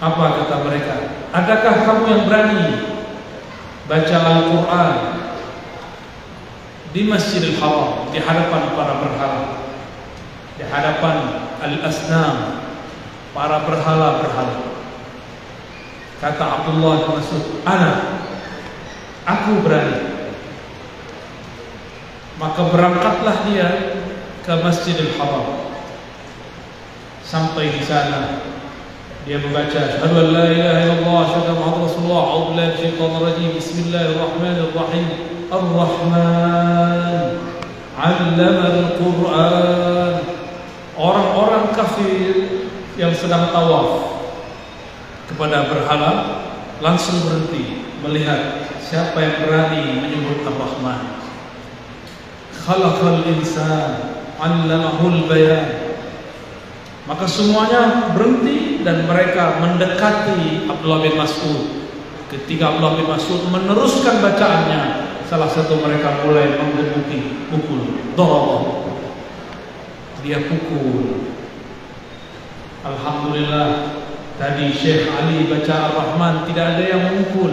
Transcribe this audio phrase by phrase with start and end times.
[0.00, 0.96] Apa kata mereka?
[1.28, 2.64] Adakah kamu yang berani
[3.84, 4.96] baca Al-Quran
[6.96, 9.60] di Masjidil Haram di hadapan para berhala?
[10.56, 11.16] Di hadapan
[11.60, 12.64] al-asnam
[13.36, 14.72] para berhala-berhala.
[16.16, 18.24] Kata Abdullah bin Mas'ud, "Ana
[19.28, 20.00] aku berani."
[22.40, 23.68] Maka berangkatlah dia
[24.40, 25.68] ke Masjidil Haram.
[27.20, 28.48] Sampai di sana
[29.28, 35.06] dia membaca Asyhadu an la ilaha illallah asyhadu anna Rasulullah a'udzu billahi minasyaitonir rajim bismillahirrahmanirrahim
[35.52, 37.24] Ar-Rahman
[38.00, 40.14] 'allama al-Qur'an
[40.96, 42.32] orang-orang kafir
[42.96, 44.24] yang sedang tawaf
[45.28, 46.12] kepada berhala
[46.80, 51.20] langsung berhenti melihat siapa yang berani menyebut Ar-Rahman.
[52.56, 55.79] Khalaqal insan 'allamahul bayan.
[57.08, 61.88] Maka semuanya berhenti dan mereka mendekati Abdullah bin Mas'ud.
[62.28, 64.82] Ketika Abdullah bin Mas'ud meneruskan bacaannya,
[65.26, 67.82] salah satu mereka mulai menggebuki pukul.
[68.14, 68.80] Darabah
[70.20, 71.24] dia pukul.
[72.84, 73.68] Alhamdulillah
[74.36, 77.52] tadi Syekh Ali baca Ar-Rahman tidak ada yang memukul.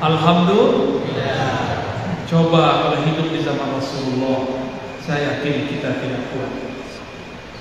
[0.00, 1.64] Alhamdulillah.
[2.26, 4.50] Coba kalau hidup di zaman Rasulullah,
[4.98, 6.65] saya yakin kita tidak kuat.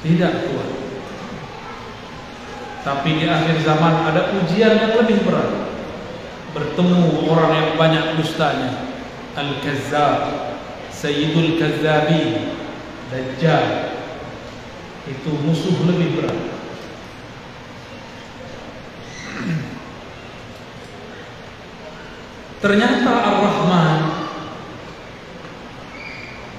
[0.06, 0.70] Tidak kuat.
[2.86, 5.74] Tapi di akhir zaman ada ujian yang lebih berat.
[6.54, 8.86] Bertemu orang yang banyak dustanya.
[9.34, 10.22] Al-Kazzab,
[10.94, 12.54] Sayyidul Kazzabin,
[13.10, 13.98] Dajjal
[15.10, 16.40] itu musuh lebih berat.
[22.62, 24.15] Ternyata Ar-Rahman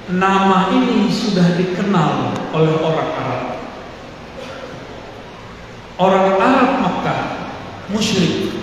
[0.06, 3.43] nama ini sudah dikenal oleh orang Arab.
[5.99, 7.21] Orang Arab Makkah
[7.91, 8.55] musyrik.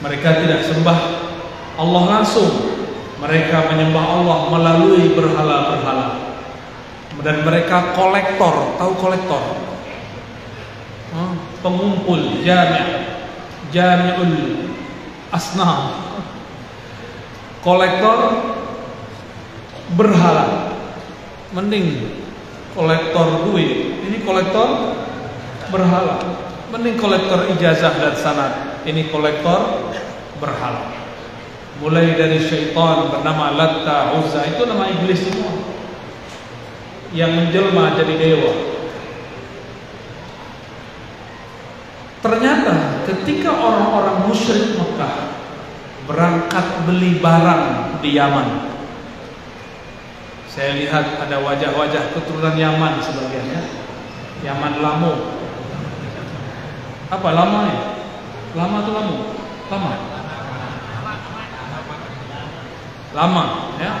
[0.00, 0.98] Mereka tidak sembah
[1.76, 2.48] Allah langsung,
[3.20, 6.08] mereka menyembah Allah melalui berhala-berhala.
[7.20, 9.60] Dan mereka kolektor, tahu kolektor?
[11.60, 13.04] Pengumpul jami'
[13.68, 14.72] jami'ul
[15.28, 16.00] asnam.
[17.60, 18.18] Kolektor
[19.94, 20.76] berhala.
[21.50, 22.14] Mending
[22.74, 24.02] kolektor duit.
[24.06, 24.94] Ini kolektor
[25.70, 26.22] berhala.
[26.70, 28.52] Mending kolektor ijazah dan sanad.
[28.86, 29.90] Ini kolektor
[30.38, 31.00] berhala
[31.80, 35.64] mulai dari syaitan bernama Latta Uzza itu nama iblis semua
[37.16, 38.52] yang menjelma jadi dewa
[42.20, 45.40] ternyata ketika orang-orang musyrik Mekah
[46.04, 48.48] berangkat beli barang di Yaman
[50.50, 53.62] saya lihat ada wajah-wajah keturunan Yaman sebagiannya
[54.42, 55.14] Yaman Lamu
[57.10, 57.78] apa lama ya?
[58.58, 59.16] lama atau lamu?
[59.70, 59.92] lama
[63.14, 63.44] lama
[63.78, 63.92] ya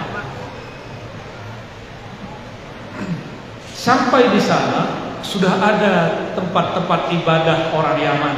[3.70, 5.94] sampai di sana sudah ada
[6.34, 8.36] tempat-tempat ibadah orang Yaman.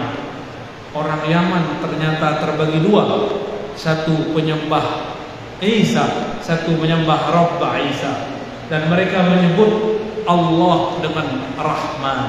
[0.92, 3.32] Orang Yaman ternyata terbagi dua.
[3.72, 5.16] Satu penyembah
[5.62, 8.34] Isa, satu menyembah Rabb Isa.
[8.66, 12.20] Dan mereka menyebut Allah dengan Rahman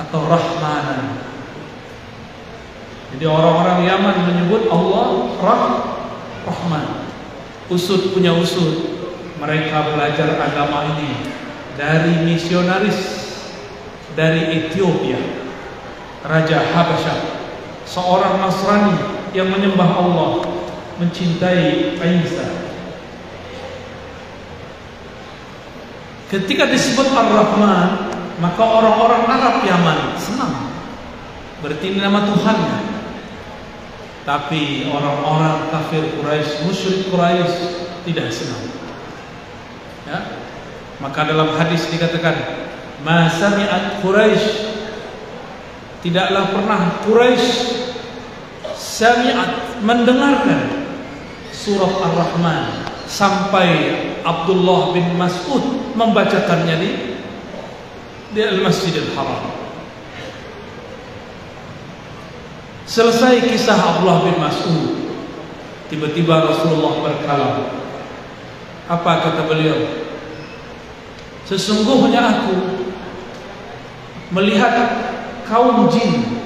[0.00, 1.20] atau Rahmanan.
[3.14, 5.06] Jadi orang-orang Yaman menyebut Allah
[5.38, 5.64] Rah
[6.46, 6.86] Rahman.
[7.70, 8.98] Usut punya usut.
[9.40, 11.16] Mereka belajar agama ini
[11.80, 13.20] dari misionaris
[14.12, 15.16] dari Ethiopia,
[16.26, 17.18] Raja Habasyah,
[17.88, 19.00] seorang Nasrani
[19.32, 20.59] yang menyembah Allah,
[21.00, 22.46] mencintai Isa.
[26.30, 27.88] Ketika disebut Ar-Rahman,
[28.38, 30.70] maka orang-orang Arab Yaman senang.
[31.58, 32.78] Berarti ini nama Tuhannya.
[34.22, 37.56] Tapi orang-orang kafir Quraisy, musyrik Quraisy
[38.06, 38.62] tidak senang.
[40.06, 40.18] Ya,
[41.02, 42.36] maka dalam hadis dikatakan,
[43.02, 44.70] "Ma sami'at Quraisy"
[46.00, 47.76] Tidaklah pernah Quraisy
[48.72, 50.79] sami'at mendengarkan
[51.50, 53.68] surah Ar-Rahman sampai
[54.22, 56.90] Abdullah bin Mas'ud membacakannya di
[58.30, 59.50] di Al-Masjidil Haram.
[62.86, 64.98] Selesai kisah Abdullah bin Mas'ud,
[65.90, 67.82] tiba-tiba Rasulullah berkalam.
[68.90, 70.06] Apa kata beliau?
[71.46, 72.54] Sesungguhnya aku
[74.30, 74.74] melihat
[75.46, 76.38] kaum jin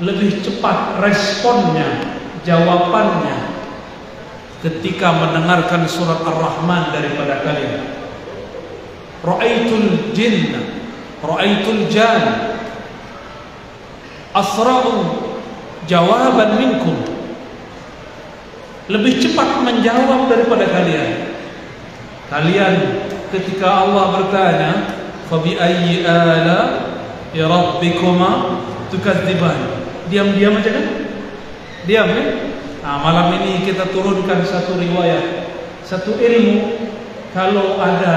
[0.00, 3.43] lebih cepat responnya, jawabannya
[4.64, 7.84] ketika mendengarkan surat Ar-Rahman daripada kalian.
[9.20, 10.56] Ra'aitul jin,
[11.20, 12.56] ra'aitul jan
[14.32, 15.20] asra'u
[15.84, 16.96] jawaban minkum.
[18.88, 21.36] Lebih cepat menjawab daripada kalian.
[22.32, 22.74] Kalian
[23.36, 24.70] ketika Allah bertanya
[25.28, 26.88] fabi ayyi ala
[27.36, 29.84] rabbikuma tukadziban?
[30.08, 30.86] Diam-diam aja kan?
[31.84, 32.53] Diam ya
[32.84, 35.48] nah, malam ini kita turunkan satu riwayat
[35.88, 36.84] satu ilmu
[37.32, 38.16] kalau ada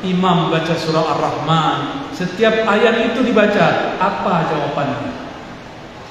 [0.00, 5.12] imam baca surah Ar-Rahman setiap ayat itu dibaca apa jawabannya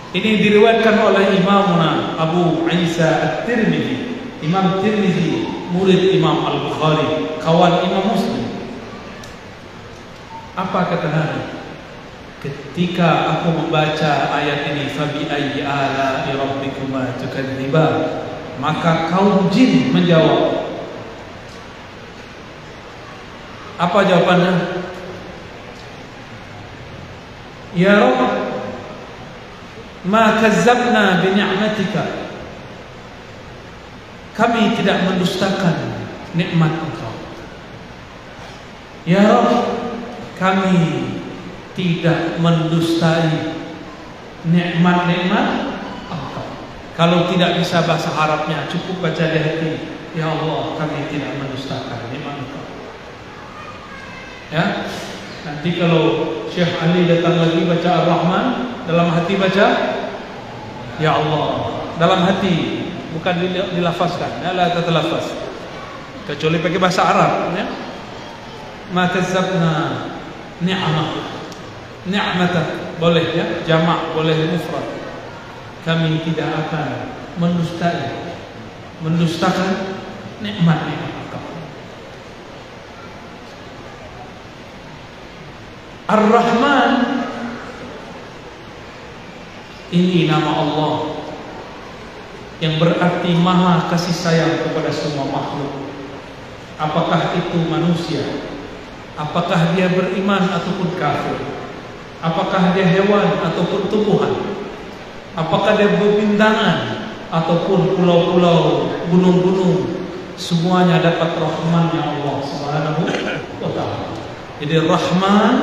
[0.10, 4.10] ini diriwayatkan oleh Imamuna Abu Isa At-Tirmidzi
[4.42, 8.46] Imam Tirmidzi murid Imam Al-Bukhari, kawan Imam Muslim.
[10.58, 11.59] Apa kata Nabi?
[12.40, 18.24] Ketika aku membaca ayat ini fabi ayyi ala rabbikuma tukadziban
[18.64, 20.60] maka kaum jin menjawab
[23.80, 24.56] Apa jawabannya?
[27.80, 28.20] Ya Rabb
[30.04, 32.04] ma kazzabna bi ni'matika
[34.36, 37.12] kami tidak mendustakan nikmat Engkau.
[39.04, 39.52] Ya Rabb,
[40.40, 41.09] kami
[41.80, 43.56] tidak mendustai
[44.44, 45.48] nikmat-nikmat
[46.12, 46.48] Engkau.
[47.00, 49.72] Kalau tidak bisa bahasa Arabnya, cukup baca di hati.
[50.12, 52.66] Ya Allah, kami tidak mendustakan nikmat Engkau.
[54.52, 54.66] Ya,
[55.48, 56.04] nanti kalau
[56.52, 58.46] Syekh Ali datang lagi baca Ar-Rahman,
[58.84, 59.68] dalam hati baca
[61.00, 62.84] Ya Allah, dalam hati
[63.16, 63.36] bukan
[63.72, 65.34] dilafazkan ya la tatalafaz
[66.30, 67.66] kecuali pakai bahasa Arab ya
[68.94, 70.06] maka zabna
[70.62, 71.39] ni'mah
[72.08, 74.86] ni'mata boleh ya jamak boleh mufrad
[75.84, 76.88] kami tidak akan
[77.40, 78.36] mendustai
[79.04, 80.00] mendustakan
[80.40, 81.20] nikmat-nikmat
[86.10, 87.22] Ar-Rahman
[89.94, 91.22] ini nama Allah
[92.58, 95.70] yang berarti maha kasih sayang kepada semua makhluk.
[96.82, 98.26] Apakah itu manusia?
[99.22, 101.59] Apakah dia beriman ataupun kafir?
[102.20, 104.36] Apakah dia hewan ataupun tumbuhan?
[105.40, 110.04] Apakah dia berbintangan ataupun pulau-pulau, gunung-gunung?
[110.40, 113.04] Semuanya dapat rahmannya Allah Subhanahu
[113.60, 114.08] wa taala.
[114.60, 115.56] Jadi Rahman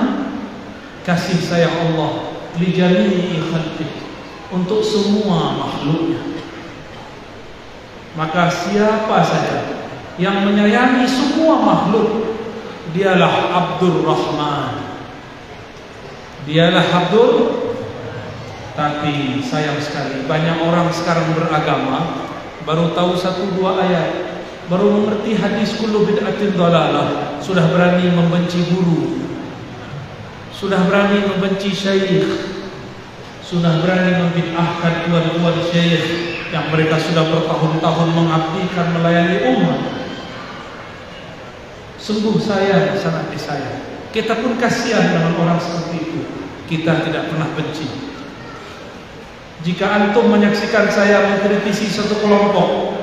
[1.04, 3.40] kasih sayang Allah li jami'i
[4.52, 6.20] untuk semua makhluknya.
[8.16, 9.56] Maka siapa saja
[10.16, 12.36] yang menyayangi semua makhluk
[12.96, 14.85] dialah Abdul Rahman.
[16.46, 17.32] Dialah Abdul
[18.76, 22.28] tapi sayang sekali banyak orang sekarang beragama
[22.62, 24.10] baru tahu satu dua ayat
[24.68, 29.26] baru mengerti hadis kullu bid'atin dalalah sudah berani membenci guru
[30.52, 32.28] sudah berani membenci syekh
[33.40, 39.80] sudah berani membid'ahkan tuan-tuan syekh yang mereka sudah bertahun-tahun mengabdikan melayani umat.
[41.98, 43.95] Sungguh saya sangat disayang.
[44.16, 46.20] Kita pun kasihan dengan orang seperti itu.
[46.64, 47.84] Kita tidak pernah benci.
[49.60, 52.96] Jika antum menyaksikan saya mengkritisi satu kelompok,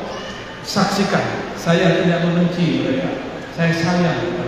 [0.65, 3.13] saksikan saya tidak membenci mereka.
[3.53, 4.41] Saya sayang.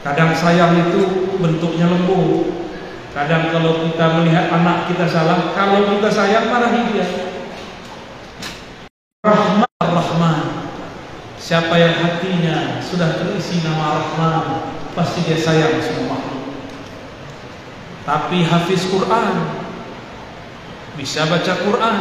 [0.00, 2.48] Kadang sayang itu bentuknya lembut.
[3.12, 7.04] Kadang kalau kita melihat anak kita salah, kalau kita sayang marahi dia.
[9.20, 10.38] Rahman Rahman
[11.48, 16.44] Siapa yang hatinya sudah terisi nama Rahman Pasti dia sayang semua makhluk.
[18.04, 19.48] Tapi hafiz Quran
[21.00, 21.96] Bisa baca Quran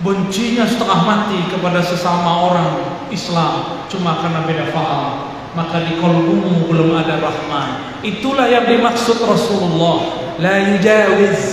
[0.00, 2.72] Bencinya setengah mati kepada sesama orang
[3.12, 5.28] Islam Cuma karena beda faham.
[5.52, 8.00] Maka di kolbumu belum ada Rahman.
[8.00, 10.32] Itulah yang dimaksud Rasulullah.
[10.40, 11.44] La yujawiz.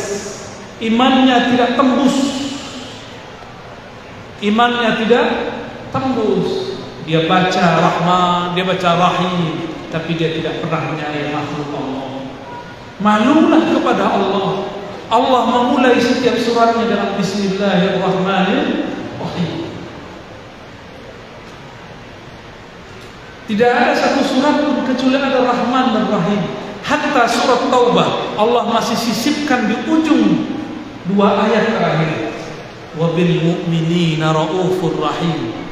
[0.79, 2.15] Imannya tidak tembus.
[4.39, 5.27] Imannya tidak
[5.91, 6.68] tembus
[7.09, 12.29] dia baca Rahman, dia baca Rahim, tapi dia tidak pernah menyayai makhluk Allah.
[13.01, 14.69] Malulah kepada Allah.
[15.09, 19.73] Allah memulai setiap suratnya dengan Bismillahirrahmanirrahim.
[23.49, 26.61] Tidak ada satu surat pun kecuali ada Rahman dan Rahim.
[26.85, 30.45] Hatta surat Taubah Allah masih sisipkan di ujung
[31.09, 32.37] dua ayat terakhir.
[32.93, 35.68] Wabil mu'minina raufur rahim.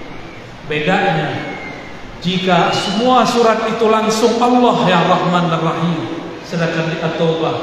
[0.67, 1.55] Bedanya
[2.19, 5.99] jika semua surat itu langsung Allah yang Rahman dan Rahim
[6.43, 7.55] sedangkan di At-Taubah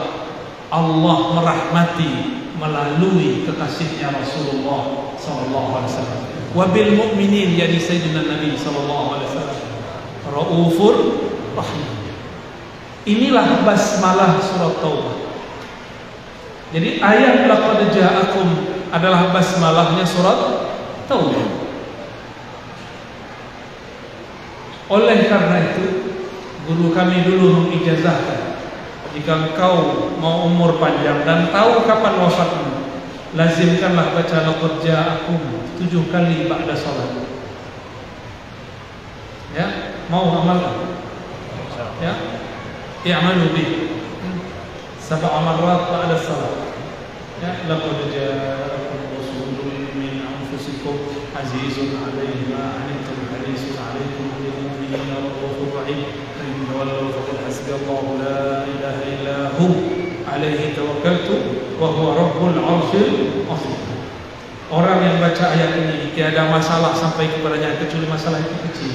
[0.72, 2.12] Allah merahmati
[2.56, 6.20] melalui kekasihnya Rasulullah sallallahu alaihi wasallam.
[6.54, 9.60] Wabil mu'minin yani sayyidina Nabi sallallahu alaihi wasallam.
[10.32, 10.94] Raufur
[11.54, 11.88] Rahim.
[13.04, 15.12] Inilah basmalah surat Taubah.
[16.72, 18.48] Jadi ayat laqad ja'akum
[18.88, 20.72] adalah basmalahnya surat
[21.04, 21.63] Taubah.
[24.94, 25.86] Oleh karena itu
[26.70, 28.62] Guru kami dulu mengijazahkan
[29.18, 32.70] Jika engkau mau umur panjang Dan tahu kapan wafatmu
[33.34, 35.34] Lazimkanlah baca Laqad aku
[35.74, 37.26] Tujuh kali ba'da salat.
[39.50, 39.66] Ya
[40.06, 40.62] Mau amal
[41.98, 42.14] Ya
[43.04, 43.70] I'malu bih.
[44.96, 46.72] Sabah amarat ba'da salat.
[47.42, 52.33] Ya Laqad ja'akum Rasulun min anfusikum Azizun alaihi
[55.83, 56.03] رؤوف رحيم
[56.39, 59.71] فإن تولوا فقل حسبي الله لا إله إلا هو
[60.33, 61.27] عليه توكلت
[61.81, 63.79] وهو رب العرش العظيم
[64.69, 68.93] Orang yang baca ayat ini tiada masalah sampai kepadanya kecuali masalah itu kecil.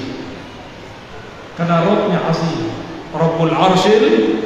[1.59, 2.71] Karena Rabbnya azim,
[3.11, 4.39] Rabbul Arsyil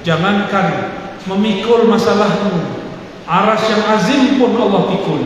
[0.00, 0.96] jangankan
[1.28, 2.72] memikul masalahmu,
[3.28, 5.20] aras yang azim pun Allah pikul.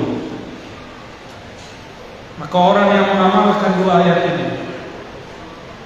[2.42, 4.66] Maka orang yang mengamalkan dua ayat ini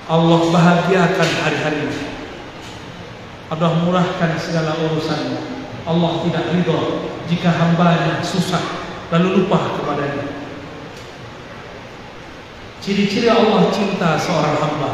[0.05, 2.01] Allah bahagiakan hari-hari ini.
[3.49, 5.41] Allah murahkan segala urusannya.
[5.85, 8.61] Allah tidak ridho jika hambanya susah
[9.09, 10.29] lalu lupa kepadanya.
[12.85, 14.91] Ciri-ciri Allah cinta seorang hamba.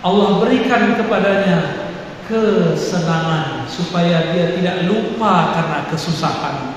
[0.00, 1.84] Allah berikan kepadanya
[2.32, 6.72] kesenangan supaya dia tidak lupa karena kesusahan.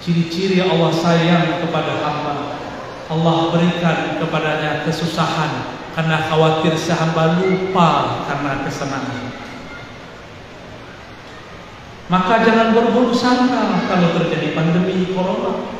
[0.00, 2.65] Ciri-ciri Allah sayang kepada hamba
[3.06, 9.24] Allah berikan kepadanya kesusahan karena khawatir sehamba lupa karena kesenangan.
[12.06, 15.74] Maka jangan berburuk sangka kalau terjadi pandemi corona.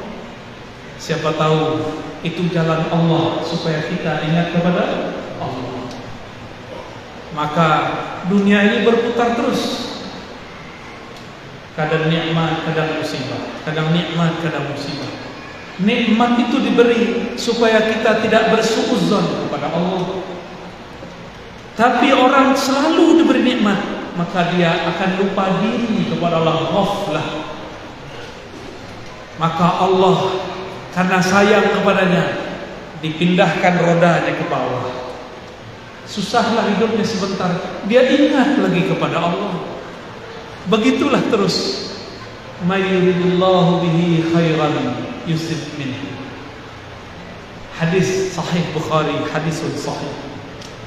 [0.99, 1.87] Siapa tahu
[2.27, 5.87] itu jalan Allah supaya kita ingat kepada Allah.
[7.31, 7.69] Maka
[8.27, 9.95] dunia ini berputar terus.
[11.79, 13.43] Kadang nikmat, kadang musibah.
[13.63, 15.36] Kadang nikmat, kadang musibah.
[15.77, 20.25] Nikmat itu diberi supaya kita tidak bersuuzon kepada Allah.
[21.77, 23.77] Tapi orang selalu diberi nikmat,
[24.17, 27.27] maka dia akan lupa diri kepada Allah ghaflah.
[29.37, 30.41] Maka Allah
[30.97, 32.25] karena sayang kepadanya
[33.05, 35.13] dipindahkan rodanya ke bawah.
[36.09, 37.53] Susahlah hidupnya sebentar,
[37.85, 39.61] dia ingat lagi kepada Allah.
[40.73, 41.85] Begitulah terus.
[42.65, 46.17] Mayyuridullahu bihi khairan yusib minhu.
[47.77, 50.15] Hadis sahih Bukhari, hadisun sahih.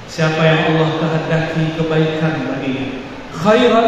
[0.10, 2.88] Siapa yang Allah kehendaki kebaikan baginya.
[3.30, 3.88] Khairan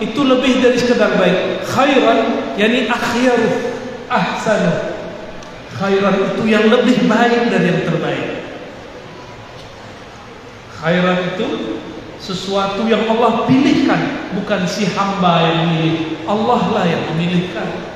[0.00, 1.60] itu lebih dari sekedar baik.
[1.68, 2.18] Khairan
[2.56, 3.36] yakni akhir,
[4.08, 4.64] ahsan.
[5.76, 8.28] Khairan itu yang lebih baik dari yang terbaik.
[10.80, 11.46] Khairan itu
[12.16, 16.16] sesuatu yang Allah pilihkan, bukan si hamba yang memilih.
[16.24, 17.87] Allah lah yang memilihkan.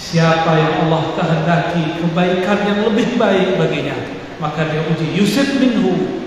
[0.00, 4.00] Siapa yang Allah kehendaki kebaikan yang lebih baik baginya,
[4.40, 6.20] maka dia uji Yusuf minhu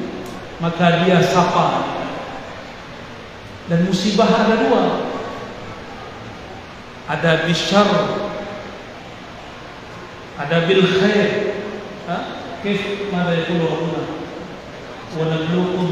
[0.64, 2.00] maka dia sapa.
[3.68, 4.84] Dan musibah ada dua.
[7.04, 7.88] Ada bisyar,
[10.40, 11.60] ada bil khair.
[12.08, 12.18] Ha?
[12.64, 14.04] Kif mada yaqulu Rabbuna?
[15.20, 15.88] Wa nabluukum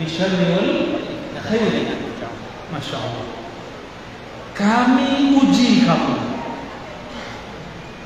[0.00, 0.72] bisyarri wal
[1.44, 1.92] khair.
[2.72, 3.26] Masya Allah.
[4.56, 6.31] Kami uji kamu.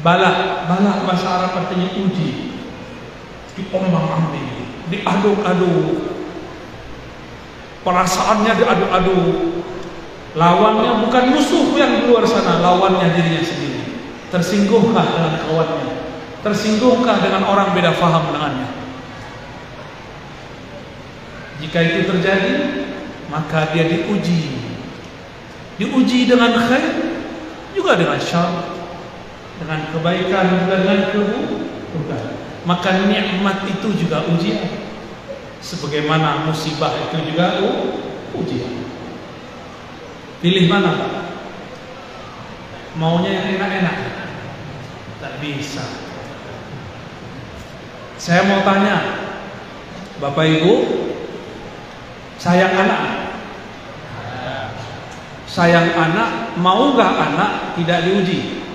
[0.05, 2.53] Balak, balak bahasa Arab artinya uji.
[3.57, 4.49] Diombang-ambing,
[4.93, 6.13] diaduk-aduk.
[7.81, 9.37] Perasaannya diaduk-aduk.
[10.37, 13.81] Lawannya bukan musuh yang di luar sana, lawannya dirinya sendiri.
[14.29, 15.89] Tersinggungkah dengan kawannya?
[16.45, 18.69] Tersinggungkah dengan orang beda faham dengannya?
[21.57, 22.55] Jika itu terjadi,
[23.33, 24.61] maka dia diuji.
[25.81, 27.17] Diuji dengan khair,
[27.73, 28.76] juga dengan syar,
[29.57, 32.25] dengan kebaikan dengan keburukan.
[32.67, 34.67] Maka nikmat itu juga ujian.
[35.63, 37.63] Sebagaimana musibah itu juga
[38.37, 38.75] ujian.
[40.43, 41.13] Pilih mana Pak?
[42.97, 43.97] Maunya yang enak-enak?
[45.21, 45.85] Tak bisa.
[48.17, 48.97] Saya mau tanya,
[50.17, 50.75] Bapak Ibu,
[52.41, 53.03] sayang anak?
[55.49, 58.66] Sayang anak, mau gak anak tidak diuji?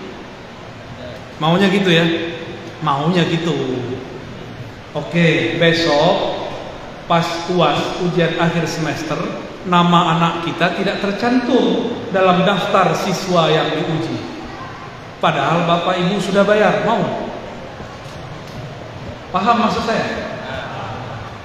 [1.41, 2.05] Maunya gitu ya?
[2.85, 3.57] Maunya gitu.
[4.93, 6.37] Oke, besok
[7.09, 9.17] pas UAS ujian akhir semester,
[9.65, 14.21] nama anak kita tidak tercantum dalam daftar siswa yang diuji.
[15.17, 17.29] Padahal Bapak Ibu sudah bayar, mau?
[19.33, 20.29] Paham maksud saya?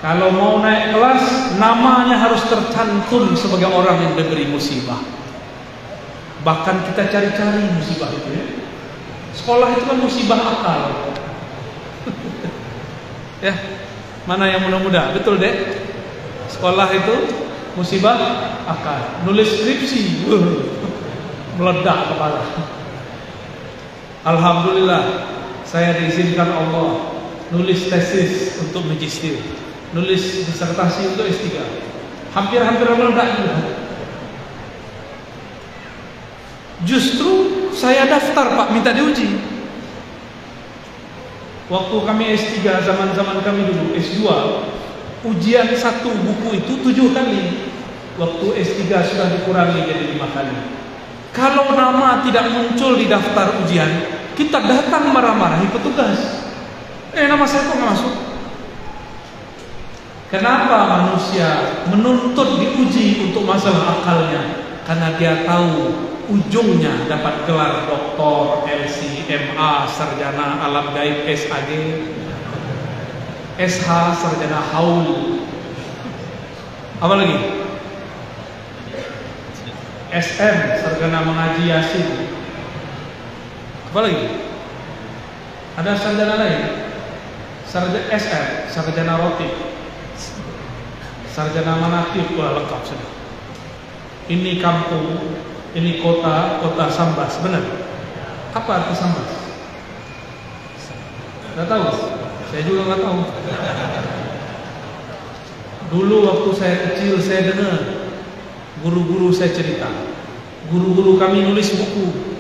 [0.05, 5.01] Kalau mau naik kelas, namanya harus tercantum sebagai orang yang diberi musibah.
[6.45, 8.56] Bahkan kita cari-cari musibah itu ya.
[9.37, 10.81] Sekolah itu kan musibah akal.
[13.47, 13.55] ya,
[14.25, 15.13] mana yang muda-muda?
[15.13, 15.55] Betul deh.
[16.49, 17.15] Sekolah itu
[17.77, 18.17] musibah
[18.65, 19.23] akal.
[19.29, 20.25] Nulis skripsi,
[21.61, 22.43] meledak kepala.
[24.27, 25.03] Alhamdulillah,
[25.63, 27.15] saya diizinkan Allah
[27.55, 29.39] nulis tesis untuk magister,
[29.95, 31.63] nulis disertasi untuk S3.
[32.35, 33.86] Hampir-hampir meledak juga.
[36.85, 37.33] Justru
[37.73, 39.41] saya daftar Pak minta diuji.
[41.73, 44.23] Waktu kami S3 zaman-zaman kami dulu S2
[45.27, 47.73] ujian satu buku itu tujuh kali.
[48.21, 50.53] Waktu S3 sudah dikurangi jadi lima kali.
[51.33, 56.49] Kalau nama tidak muncul di daftar ujian, kita datang marah-marahi petugas.
[57.13, 58.15] Eh nama saya kok nggak masuk?
[60.27, 61.49] Kenapa manusia
[61.93, 64.65] menuntut diuji untuk masalah akalnya?
[64.87, 65.93] Karena dia tahu
[66.27, 71.71] ujungnya dapat gelar doktor, LC, MA, sarjana alam gaib, SAG,
[73.57, 75.41] SH, sarjana haul.
[76.99, 77.37] Apa lagi?
[80.11, 82.09] SM, sarjana mengaji yasin.
[83.93, 84.27] Apa lagi?
[85.79, 86.63] Ada sarjana lain?
[87.69, 89.49] Sarjana SM, sarjana roti.
[91.31, 93.13] Sarjana manakib, wah lengkap sudah.
[94.27, 95.39] Ini kampung
[95.75, 97.65] ini kota kota Sambas, benar?
[98.55, 99.31] Apa arti Sambas?
[101.57, 101.85] Tidak tahu.
[102.53, 103.21] Saya juga nggak tahu.
[105.87, 107.79] Dulu waktu saya kecil saya dengar
[108.85, 109.89] guru-guru saya cerita.
[110.69, 112.37] Guru-guru kami nulis buku.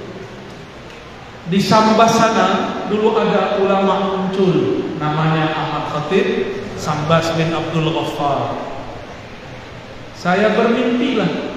[1.47, 6.27] Di Sambas sana dulu ada ulama muncul namanya Ahmad Khatib
[6.77, 8.59] Sambas bin Abdul Ghaffar.
[10.19, 11.56] Saya bermimpi lah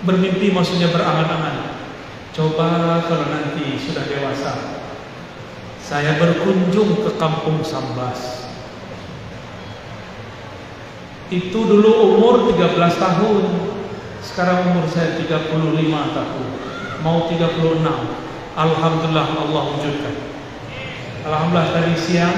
[0.00, 1.76] Bermimpi maksudnya berangan-angan.
[2.32, 4.80] Coba kalau nanti sudah dewasa,
[5.82, 8.48] saya berkunjung ke kampung Sambas.
[11.28, 13.44] Itu dulu umur 13 tahun.
[14.24, 16.46] Sekarang umur saya 35 tahun.
[17.04, 17.84] Mau 36.
[18.56, 20.16] Alhamdulillah Allah wujudkan.
[21.28, 22.36] Alhamdulillah tadi siang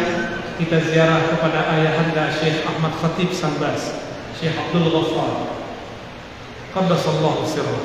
[0.59, 4.03] kita ziarah kepada ayahanda Syekh Ahmad Khatib Sambas,
[4.35, 5.62] Syekh Abdul Ghaffar.
[6.73, 7.85] Qaddasallahu sirrah.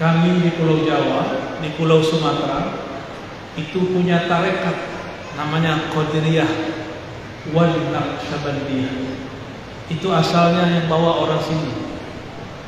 [0.00, 2.74] Kami di Pulau Jawa, di Pulau Sumatera
[3.54, 4.74] itu punya tarekat
[5.38, 6.48] namanya Qadiriyah
[7.52, 9.20] wal Naqsyabandiyah.
[9.92, 11.72] Itu asalnya yang bawa orang sini.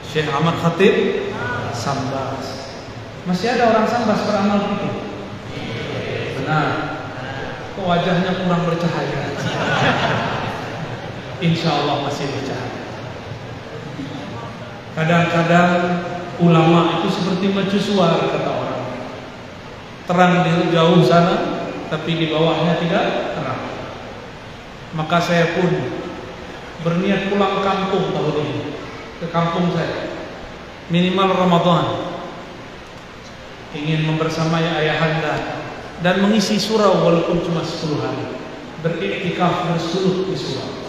[0.05, 0.95] Syekh Ahmad Khatib
[1.73, 2.77] Sambas.
[3.25, 4.91] Masih ada orang Sambas beramal begitu?
[6.45, 6.69] Benar.
[7.75, 9.33] Kok wajahnya kurang bercahaya?
[11.41, 12.85] Insya Allah masih bercahaya.
[14.97, 15.71] Kadang-kadang
[16.41, 18.85] ulama itu seperti mercusuar kata orang.
[20.09, 21.37] Terang di jauh sana,
[21.93, 23.63] tapi di bawahnya tidak terang.
[24.97, 25.69] Maka saya pun
[26.87, 28.61] berniat pulang kampung tahun ini
[29.19, 30.07] ke kampung saya
[30.87, 32.15] minimal Ramadan
[33.75, 35.67] ingin membersamai ayahanda
[35.99, 38.39] dan mengisi surau walaupun cuma 10 hari
[38.87, 40.86] beriktikaf bersuluh di surau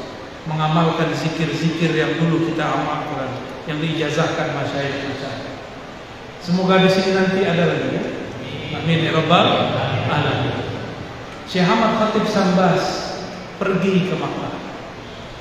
[0.47, 3.29] mengamalkan zikir-zikir yang dulu kita amalkan
[3.67, 5.59] yang diijazahkan masyayikh-masyayikh
[6.39, 8.03] semoga di sini nanti ada lagi ya.
[8.79, 9.47] Amin ya rabbal
[10.07, 10.63] alamin.
[11.43, 12.83] Syekh Ahmad Khatib Sambas
[13.59, 14.55] pergi ke Makkah.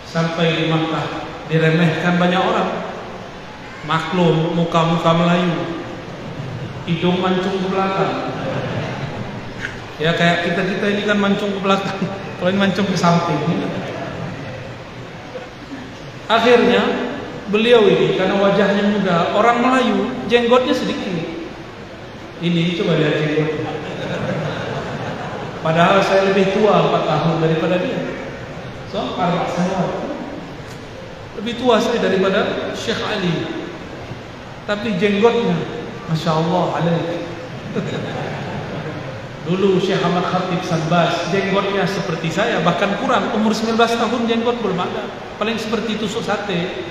[0.06, 2.70] Sampai di Makkah diremehkan banyak orang.
[3.86, 5.78] Maklum muka-muka Melayu.
[6.90, 8.34] Hidung mancung ke belakang.
[10.02, 12.02] Ya kayak kita kita ini kan mancung ke belakang.
[12.38, 13.42] Kalau ini mancung ke samping
[16.26, 16.82] akhirnya
[17.46, 21.14] beliau ini karena wajahnya muda orang Melayu jenggotnya sedikit.
[22.36, 23.70] Ini coba lihat jenggotnya
[25.66, 27.98] padahal saya lebih tua 4 tahun daripada dia.
[28.86, 29.82] So karena saya
[31.42, 33.50] lebih tua saya daripada Syekh Ali.
[34.66, 35.58] Tapi jenggotnya
[36.06, 37.26] Masya Allah alaih
[39.46, 44.74] Dulu Syekh Ahmad Khatib Sanbas Jenggotnya seperti saya Bahkan kurang Umur 19 tahun jenggot belum
[44.74, 45.06] ada.
[45.38, 46.82] Paling seperti tusuk sate.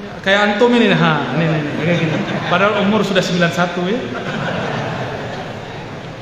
[0.00, 2.16] Ya, Kayak antum ini ha, ini, ini, ini, gini.
[2.48, 4.00] Padahal umur sudah 91 ya.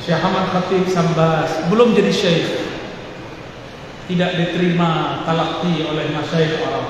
[0.02, 2.46] Syekh Ahmad Khatib Sanbas Belum jadi syekh.
[4.10, 6.88] Tidak diterima talakti oleh masyayikh orang.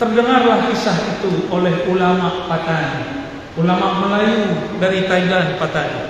[0.00, 3.23] Terdengarlah kisah itu oleh ulama Patani
[3.54, 6.02] ulama Melayu dari Thailand Patani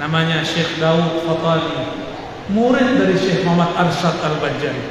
[0.00, 1.80] namanya Syekh Daud Fatani
[2.50, 4.84] murid dari Syekh Muhammad Arsyad Al-Bajjari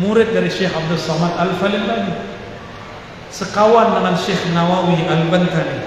[0.00, 2.36] murid dari Syekh Abdul Samad Al-Falilani
[3.32, 5.80] sekawan dengan Syekh Nawawi Al-Bantani.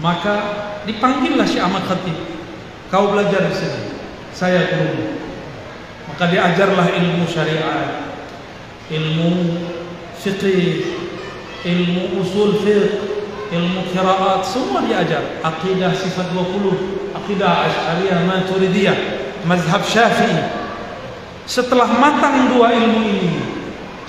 [0.00, 0.34] Maka
[0.88, 2.16] dipanggillah Syekh Ahmad Khatib.
[2.88, 3.82] Kau belajar di sini.
[4.32, 5.16] Saya guru
[6.06, 8.08] maka diajarlah ilmu syariat
[8.88, 9.58] ilmu
[10.16, 10.95] fiqih
[11.66, 12.94] ilmu usul fiqh,
[13.50, 15.42] ilmu qiraat semua diajar.
[15.42, 18.96] Akidah sifat 20, akidah Asy'ariyah Maturidiyah,
[19.42, 20.62] mazhab Syafi'i.
[21.46, 23.30] Setelah matang dua ilmu ini,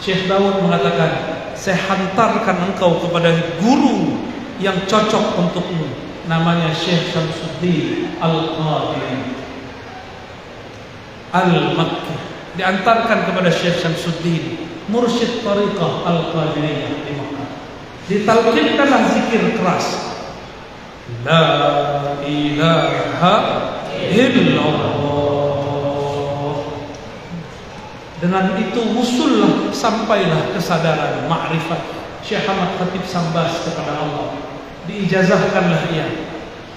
[0.02, 4.22] Syekh Dawud mengatakan, "Saya hantarkan engkau kepada guru
[4.62, 5.86] yang cocok untukmu."
[6.30, 9.38] Namanya Syekh Syamsuddin Al-Qadiri.
[11.32, 12.16] Al-Makki
[12.58, 14.58] diantarkan kepada Syekh Syamsuddin
[14.90, 17.14] mursyid tariqah Al-Qadiriyah di
[18.08, 20.16] Makkah ditalqinkanlah zikir keras.
[21.28, 23.36] La ilaha
[23.92, 24.96] illallah.
[28.18, 31.84] Dengan itu usullah sampailah kesadaran ma'rifat
[32.24, 34.40] Syekh Ahmad Khatib Sambas kepada Allah.
[34.88, 36.08] Diijazahkanlah ia.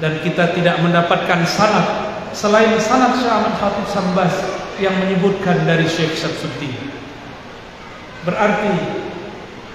[0.03, 4.33] Dan kita tidak mendapatkan sanad Selain sanad Syekh Ahmad Khatib Sambas
[4.81, 6.75] Yang menyebutkan dari Syekh Syamsuddin.
[8.25, 9.00] Berarti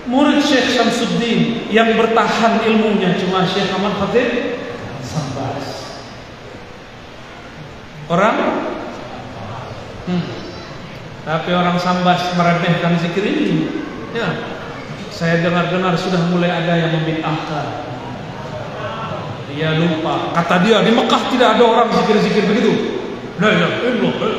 [0.05, 4.61] murid Syekh Syamsuddin yang bertahan ilmunya cuma Syekh Ahmad Khatib
[5.01, 5.65] Sambas.
[8.09, 8.37] Orang
[10.09, 10.25] hmm.
[11.25, 13.65] Tapi orang Sambas meremehkan zikir ini.
[14.13, 14.29] Ya.
[15.09, 17.65] Saya dengar-dengar sudah mulai ada yang membid'ahkan.
[19.55, 20.35] Dia lupa.
[20.35, 23.01] Kata dia di Mekah tidak ada orang zikir-zikir begitu.
[23.41, 24.31] La ilaha illallah.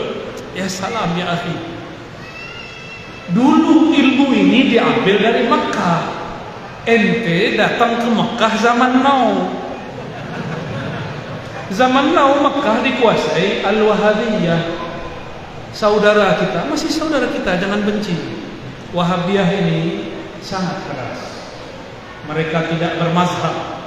[0.55, 1.76] Ya salam ya akhi.
[3.35, 6.03] Dulu ilmu ini diambil dari Mekah.
[6.87, 9.51] Ente datang ke Mekah zaman now.
[11.75, 14.87] Zaman now Mekah dikuasai Al-Wahabiyah.
[15.75, 18.15] Saudara kita, masih saudara kita, jangan benci.
[18.95, 20.09] Wahabiyah ini
[20.39, 21.51] sangat keras.
[22.31, 23.83] Mereka tidak bermazhab.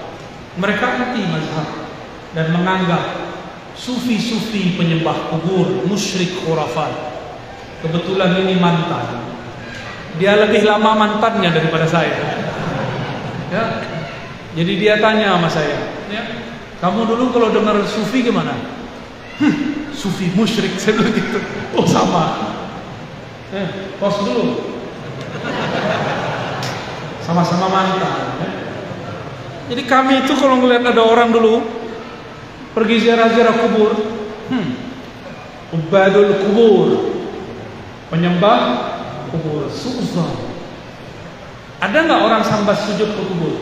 [0.59, 1.87] Mereka anti mazhab
[2.35, 3.31] dan menganggap
[3.79, 6.91] sufi-sufi penyembah kubur, musyrik khurafat.
[7.79, 9.28] Kebetulan ini mantan
[10.17, 12.17] dia lebih lama mantannya daripada saya.
[13.53, 13.63] Ya.
[14.57, 15.77] Jadi dia tanya sama saya,
[16.09, 16.25] ya,
[16.81, 18.57] kamu dulu kalau dengar sufi gimana?
[19.37, 21.39] Hmm, sufi musyrik saya bilang gitu.
[21.77, 22.55] Oh sama.
[23.53, 24.73] Eh, pos dulu.
[27.21, 28.41] Sama-sama mantan.
[28.41, 28.49] Ya.
[29.69, 31.61] Jadi kami itu kalau ngeliat ada orang dulu
[32.73, 33.91] pergi ziarah-ziarah kubur,
[34.49, 34.69] hmm,
[35.77, 36.89] ubadul kubur,
[38.09, 38.88] penyembah
[39.31, 40.49] kubur suzon
[41.79, 43.55] ada nggak orang sambas sujud ke kubur?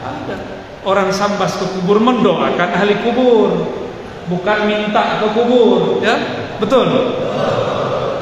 [0.00, 0.36] Ada.
[0.82, 3.68] Orang sambas ke kubur mendoakan ahli kubur
[4.32, 6.16] bukan minta ke kubur ya?
[6.56, 6.88] Betul?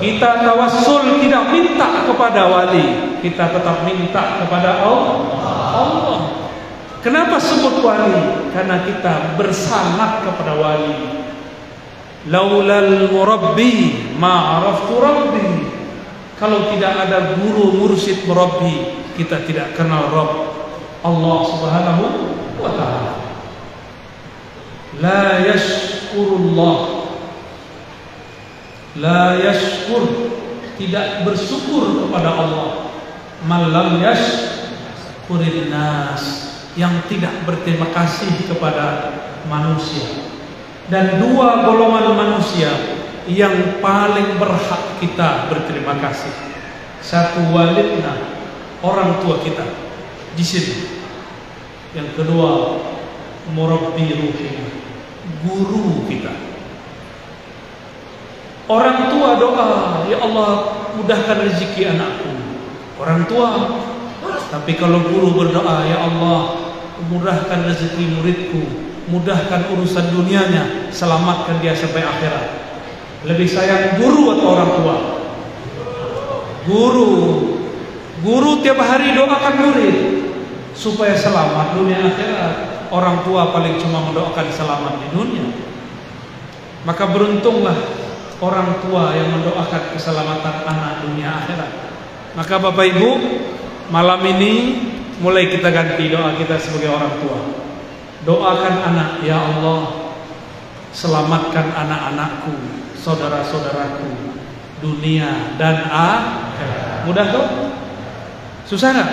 [0.03, 5.17] Kita tawassul tidak minta kepada wali kita tetap minta kepada Allah.
[5.71, 6.21] Allah.
[7.01, 8.51] Kenapa sebut wali?
[8.53, 11.21] Karena kita bersanad kepada wali.
[12.29, 15.70] Laulal murabbi ma araftu rabbi
[16.41, 20.33] kalau tidak ada guru mursyid murabbi kita tidak kenal Rabb.
[21.05, 22.05] Allah Subhanahu
[22.57, 23.13] wa taala.
[24.97, 26.77] La yashkurullah.
[28.97, 30.33] La yashkur.
[30.81, 32.89] Tidak bersyukur kepada Allah.
[33.45, 36.49] Malam yashkurin nas.
[36.73, 39.13] Yang tidak berterima kasih kepada
[39.53, 40.33] manusia.
[40.89, 43.00] Dan dua golongan manusia
[43.31, 46.33] yang paling berhak kita berterima kasih.
[47.01, 48.13] Satu walidna,
[48.83, 49.65] orang tua kita
[50.35, 50.77] di sini.
[51.95, 52.79] Yang kedua,
[53.55, 54.67] murabbi ruhina,
[55.43, 56.31] guru kita.
[58.71, 59.71] Orang tua doa,
[60.07, 60.51] ya Allah
[60.95, 62.31] mudahkan rezeki anakku.
[63.03, 63.51] Orang tua.
[64.51, 66.71] Tapi kalau guru berdoa, ya Allah
[67.11, 72.70] mudahkan rezeki muridku mudahkan urusan dunianya, selamatkan dia sampai akhirat.
[73.21, 74.97] Lebih sayang guru atau orang tua?
[76.65, 77.13] Guru.
[78.21, 79.97] Guru tiap hari doakan murid
[80.73, 82.55] supaya selamat dunia akhirat.
[82.91, 85.47] Orang tua paling cuma mendoakan selamat di dunia.
[86.89, 87.77] Maka beruntunglah
[88.41, 91.71] orang tua yang mendoakan keselamatan anak dunia akhirat.
[92.35, 93.11] Maka Bapak Ibu,
[93.93, 94.53] malam ini
[95.21, 97.41] mulai kita ganti doa kita sebagai orang tua.
[98.25, 100.13] Doakan anak, ya Allah,
[100.93, 104.37] selamatkan anak-anakku, saudara-saudaraku,
[104.85, 107.09] dunia dan akhirat.
[107.09, 107.47] Mudah tuh?
[108.69, 109.11] Susah nggak?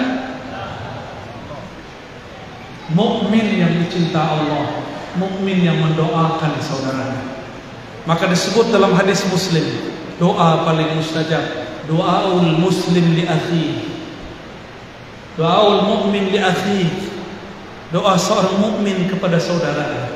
[2.93, 4.83] Mukmin yang dicinta Allah,
[5.15, 7.23] mukmin yang mendoakan saudaranya.
[8.07, 9.63] Maka disebut dalam hadis Muslim,
[10.19, 11.43] doa paling mustajab,
[11.87, 13.91] doaul muslim li akhi.
[15.35, 17.07] Doaul mukmin li akhi
[17.91, 20.11] doa seorang mukmin kepada saudaranya.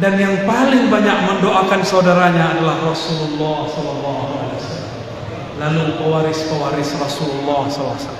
[0.00, 4.30] Dan yang paling banyak mendoakan saudaranya adalah Rasulullah SAW.
[5.60, 8.16] Lalu pewaris-pewaris Rasulullah SAW.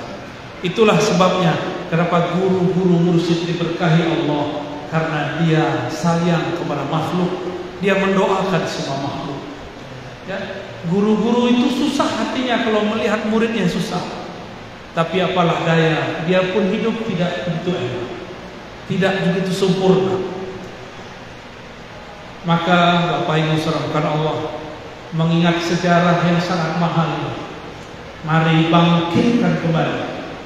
[0.63, 1.57] Itulah sebabnya
[1.91, 9.41] kenapa guru-guru mursyid diberkahi Allah karena dia sayang kepada makhluk, dia mendoakan semua makhluk.
[10.29, 10.39] Ya,
[10.87, 14.23] guru-guru itu susah hatinya kalau melihat muridnya susah.
[14.93, 18.09] Tapi apalah daya, dia pun hidup tidak begitu enak.
[18.87, 20.21] Tidak begitu sempurna.
[22.43, 24.59] Maka Bapak Ibu serahkan Allah
[25.15, 27.39] mengingat sejarah yang sangat mahal.
[28.27, 29.99] Mari bangkitkan kembali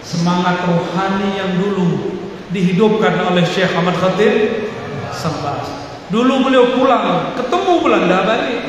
[0.04, 2.20] semangat rohani yang dulu
[2.52, 4.68] dihidupkan oleh Syekh Ahmad Khatib
[5.12, 5.66] Sambas.
[6.12, 8.62] Dulu beliau pulang, ketemu Belanda balik.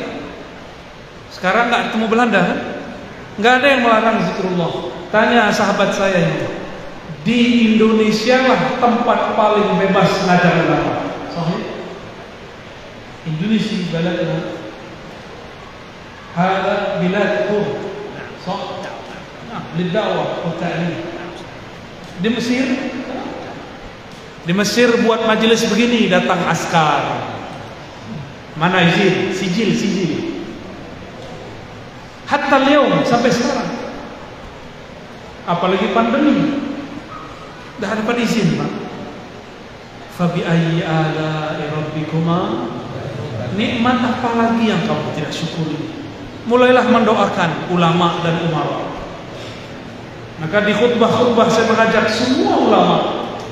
[1.29, 2.59] Sekarang nggak ketemu Belanda kan?
[3.37, 4.71] Nggak ada yang melarang zikrullah.
[5.13, 6.47] Tanya sahabat saya ini.
[7.21, 7.39] Di
[7.75, 11.06] Indonesia lah tempat paling bebas ngajar ulama.
[13.27, 14.39] Indonesia baladna.
[16.31, 17.65] Hada biladkum.
[18.41, 18.79] Sah?
[19.51, 20.53] Nah, lidawah wa
[22.17, 22.67] Di Mesir
[24.47, 27.03] di Mesir buat majelis begini datang askar.
[28.55, 29.35] Mana izin?
[29.35, 30.11] Sijil, sijil.
[32.31, 33.77] Hatta liom sampai sekarang
[35.47, 36.59] apalagi pandemi
[37.79, 38.71] tidak dapat izin pak
[40.19, 42.39] fabi ayyi ala rabbikuma
[43.55, 45.77] nikmat apa lagi yang kamu tidak syukuri?
[46.47, 48.87] Mulailah mendoakan ulama dan umara.
[50.37, 52.97] Maka di khutbah-khutbah saya mengajak semua ulama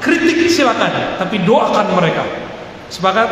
[0.06, 2.24] kritik silakan tapi doakan mereka.
[2.94, 3.30] Sepakat?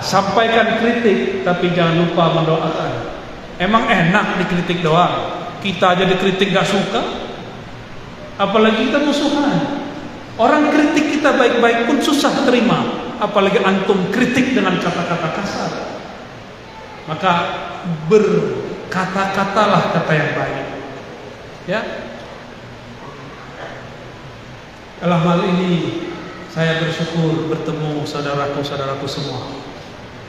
[0.00, 2.90] Sampaikan kritik tapi jangan lupa mendoakan.
[3.60, 5.44] Emang enak dikritik doang.
[5.60, 7.04] Kita aja dikritik gak suka.
[8.40, 9.84] Apalagi kita musuhan.
[10.40, 15.70] Orang kritik kita baik-baik pun susah terima, apalagi antum kritik dengan kata-kata kasar.
[17.04, 17.32] Maka
[18.08, 20.66] berkata-katalah kata yang baik.
[21.68, 21.80] Ya.
[25.00, 25.72] Dalam hal ini
[26.48, 29.52] saya bersyukur bertemu saudaraku-saudaraku semua.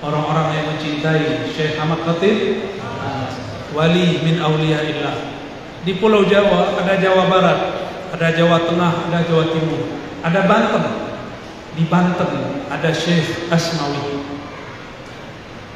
[0.01, 2.67] Orang-orang yang mencintai Syekh Ahmad Khatib
[3.71, 5.15] wali min auliyaillah.
[5.81, 7.59] Di Pulau Jawa ada Jawa Barat,
[8.13, 9.81] ada Jawa Tengah, ada Jawa Timur,
[10.21, 11.10] ada Banten.
[11.75, 14.19] Di Banten ada Syekh Asmawi.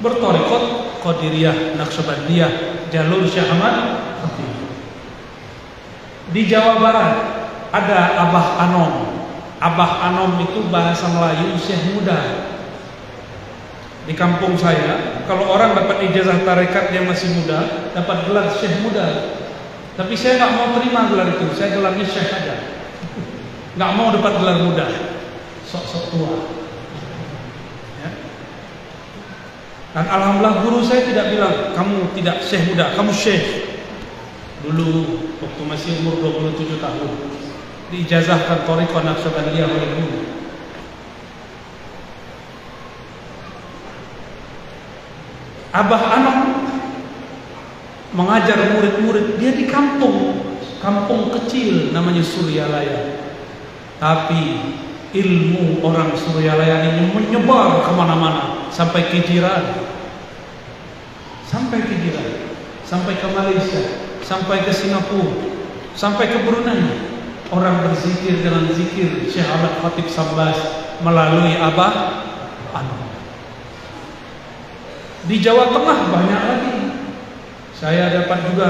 [0.04, 0.64] Bertorikot
[1.00, 2.52] Qadiriyah, Naqsyabandiyah,
[2.92, 4.04] jalur Syekh Ahmad
[6.36, 7.14] Di Jawa Barat
[7.72, 8.94] ada Abah Anom.
[9.62, 12.20] Abah Anom itu bahasa Melayu Syekh Muda.
[14.06, 19.36] Di kampung saya, kalau orang dapat ijazah tarekat dia masih muda, dapat gelar Syekh Muda.
[19.96, 21.48] Tapi saya nggak mau terima gelar itu.
[21.56, 22.56] Saya gelarnya syekh aja.
[23.80, 24.88] Nggak mau dapat gelar muda.
[25.76, 26.34] Sok-sok tua.
[28.00, 28.10] Ya.
[29.92, 33.46] Dan alhamdulillah guru saya tidak bilang kamu tidak syekh muda, kamu syekh.
[34.64, 37.12] Dulu waktu masih umur 27 tahun
[37.92, 40.20] diijazahkan Thariqah Naqsyabandiyah oleh guru.
[45.76, 46.38] Abah Anak
[48.16, 50.40] mengajar murid-murid dia di kampung,
[50.80, 53.20] kampung kecil namanya Suryalaya.
[54.00, 54.72] Tapi
[55.16, 58.68] ilmu orang Suryalaya ini menyebar ke mana-mana.
[58.68, 59.88] Sampai ke jiran.
[61.48, 62.52] Sampai ke jiran.
[62.84, 63.84] Sampai ke Malaysia.
[64.20, 65.56] Sampai ke Singapura.
[65.96, 67.16] Sampai ke Brunei.
[67.54, 70.58] Orang berzikir dengan zikir Syekh Ahmad Khatib Sambas
[71.06, 72.26] melalui Abah
[72.74, 73.06] Anu
[75.26, 76.76] di Jawa Tengah banyak lagi.
[77.76, 78.70] Saya dapat juga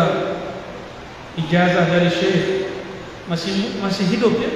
[1.36, 2.45] ijazah dari Syekh.
[3.27, 4.51] Masih masih hidup ya.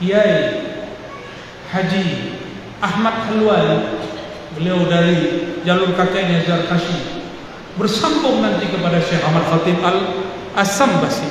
[0.00, 0.34] Kiai
[1.70, 2.34] Haji
[2.82, 4.02] Ahmad Halwan
[4.58, 7.22] beliau dari jalur kakeknya Zarkashi
[7.78, 9.98] bersambung nanti kepada Syekh Ahmad Khatib Al
[10.58, 11.30] Asambasi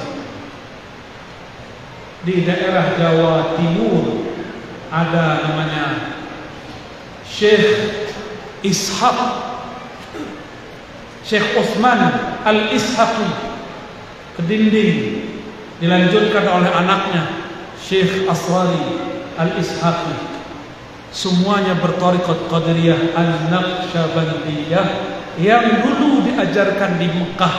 [2.24, 4.24] di daerah Jawa Timur
[4.88, 6.16] ada namanya
[7.28, 8.08] Syekh
[8.64, 9.20] Ishaq
[11.28, 12.00] Syekh Osman
[12.48, 13.30] Al Ishaqi
[14.40, 15.28] Kedinding
[15.84, 17.28] dilanjutkan oleh anaknya
[17.76, 19.04] Syekh Aswari
[19.36, 20.29] Al Ishaqi
[21.10, 24.88] semuanya bertarikat Qadiriyah An-Naqsyabandiyah
[25.42, 27.56] yang dulu diajarkan di Mekah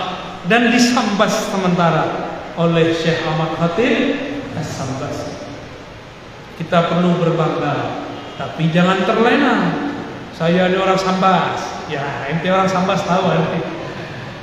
[0.46, 2.04] dan disambas sementara
[2.60, 4.16] oleh Syekh Ahmad Khatib
[4.56, 5.40] As-Sambas.
[6.60, 8.04] Kita perlu berbangga,
[8.36, 9.56] tapi jangan terlena.
[10.36, 11.84] Saya ini orang Sambas.
[11.88, 13.60] Ya, ente orang Sambas tahu nanti.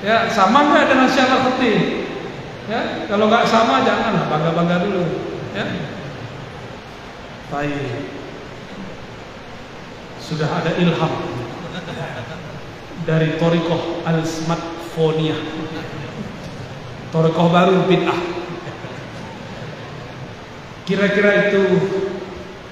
[0.06, 1.82] Ya, sama nggak dengan Syekh Ahmad Khatib?
[2.68, 5.04] Ya, kalau nggak sama janganlah bangga-bangga dulu.
[5.56, 5.66] Ya.
[7.48, 8.27] Baik.
[10.28, 11.14] Sudah ada ilham
[13.08, 15.40] dari Torikoh Al-Smartphoniyah
[17.16, 18.20] Torikoh baru bid'ah.
[20.84, 21.64] Kira-kira itu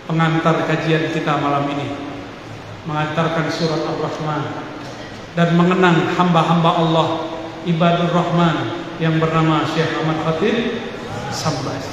[0.07, 1.87] pengantar kajian kita malam ini.
[2.83, 4.43] Mengantarkan surat Ar-Rahman.
[5.35, 7.07] Dan mengenang hamba-hamba Allah
[7.67, 10.55] Ibadur Rahman Yang bernama Syekh Ahmad Khatib
[11.27, 11.91] Sambas.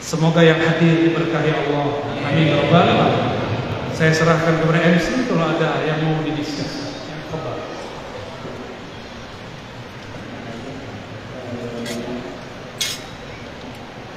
[0.00, 2.00] Semoga yang hadir diberkahi Allah.
[2.24, 2.48] Amin.
[2.48, 3.41] Ya
[3.92, 6.82] Saya serahkan kepada MC kalau ada yang mau didiskusi.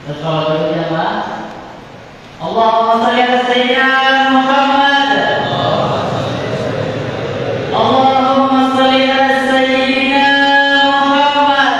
[0.05, 1.45] Kalau jamaah
[2.35, 3.89] Allahumma salli ala sayyidina
[4.37, 5.09] Muhammad
[7.73, 10.25] Allahumma salli ala sayyidina
[10.93, 11.79] Muhammad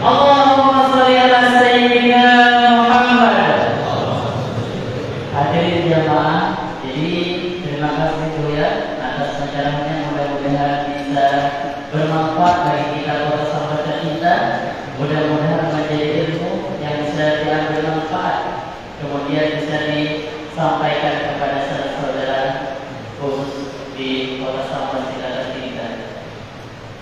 [0.00, 2.24] Allahumma salli ala sayyidina
[2.80, 3.36] Muhammad
[5.36, 6.40] Hadirin jamaah
[6.80, 7.10] Jadi
[7.60, 11.26] terima kasih dulu ya atas acaranya mudah-mudahan bisa
[11.92, 14.34] bermanfaat bagi kita para sahabat kita
[14.96, 18.36] mudah-mudahan menjadi ilmu yang bisa diambil manfaat
[19.00, 21.58] kemudian bisa disampaikan kepada
[21.96, 22.40] saudara
[23.16, 25.88] khusus di kota Sampang Cilacap kita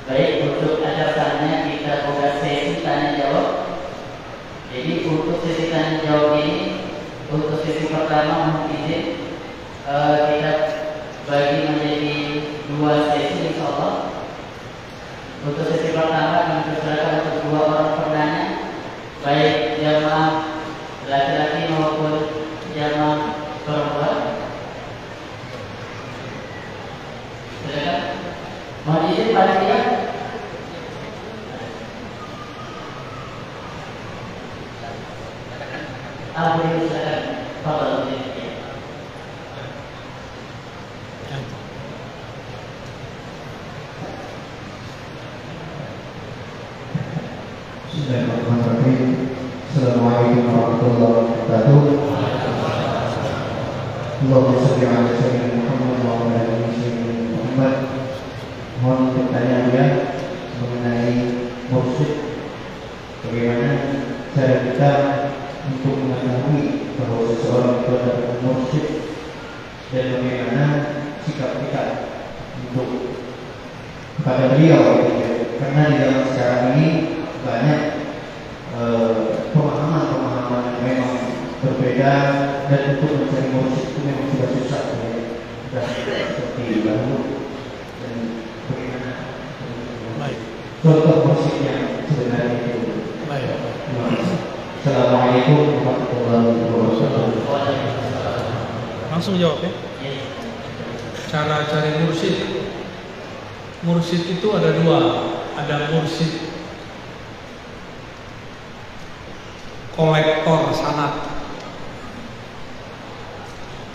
[0.06, 3.48] baik untuk acaranya kita buka sesi tanya jawab
[4.70, 6.86] jadi untuk sesi tanya jawab ini
[7.34, 9.02] untuk sesi pertama mohon izin
[9.90, 10.52] uh, kita
[11.26, 12.16] bagi menjadi
[12.70, 13.94] dua sesi insya Allah
[15.42, 18.44] untuk sesi pertama kami persilakan untuk dua orang penanya
[19.22, 20.58] baik jamaah
[21.08, 22.14] laki-laki maupun
[22.76, 23.32] jamaah
[23.64, 24.16] perempuan.
[27.64, 28.00] Silakan.
[28.84, 29.78] Mohon izin panitia.
[49.78, 51.80] Assalamualaikum warahmatullahi wabarakatuh.
[54.18, 55.72] Allahumma ala sayyidina ali sayyidina
[57.30, 57.74] Muhammad.
[58.82, 59.86] Mohon pertanyaan ya
[60.58, 61.14] mengenai
[61.70, 62.12] mursyid.
[63.22, 63.70] Bagaimana
[64.34, 64.90] cara kita
[65.68, 68.86] untuk mengetahui bahwa seseorang itu adalah mursyid
[69.92, 70.64] dan bagaimana
[71.22, 71.82] sikap kita
[72.66, 72.88] untuk
[74.16, 75.12] kepada beliau
[75.60, 76.88] karena di dalam sekarang ini
[77.44, 77.80] banyak
[79.52, 81.14] pemahaman-pemahaman yang memang
[81.58, 82.12] berbeda
[82.70, 85.82] dan untuk mencari mursyid itu memang sudah susah ya.
[85.82, 87.18] sudah seperti dahulu
[87.98, 88.14] dan
[88.70, 89.12] bagaimana
[90.22, 90.38] Baik.
[90.84, 93.58] contoh mursyid yang sebenarnya itu Baik.
[94.78, 97.34] Assalamualaikum warahmatullahi wabarakatuh
[99.10, 99.74] Langsung jawab ya.
[101.26, 102.38] cara cari mursyid.
[103.82, 104.98] Mursyid itu ada dua,
[105.58, 106.58] ada mursyid
[109.98, 111.26] kolektor sanat,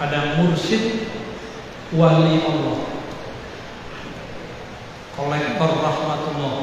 [0.04, 1.08] ada mursyid
[1.96, 2.80] wali Allah,
[5.16, 6.56] kolektor rahmatullah,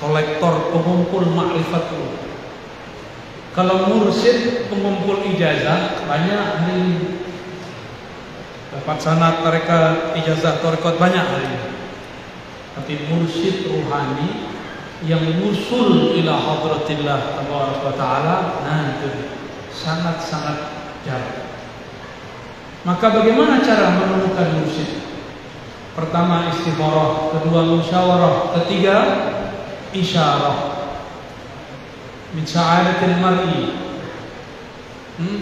[0.00, 2.32] kolektor pengumpul ma'rifatullah.
[3.50, 6.98] Kalau mursyid pengumpul ijazah banyak hari ini.
[8.70, 11.68] Dapat sanat mereka ijazah tarekat banyak hari ini.
[12.78, 14.50] Tapi mursyid ruhani
[15.04, 19.32] yang musul ila hadratillah tabaraka taala nah itu
[19.72, 20.58] sangat-sangat
[21.08, 21.39] jarang.
[22.80, 25.04] Maka bagaimana cara menemukan mursyid?
[25.92, 28.96] Pertama istimoroh, kedua musyawarah, ketiga
[29.92, 30.80] isyarah.
[32.32, 33.74] Min sa'adatil mar'i
[35.18, 35.40] hmm?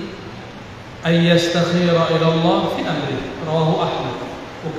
[1.04, 3.18] ay ila Allah fi amri.
[3.46, 4.16] Rawahu Ahmad
[4.66, 4.70] wa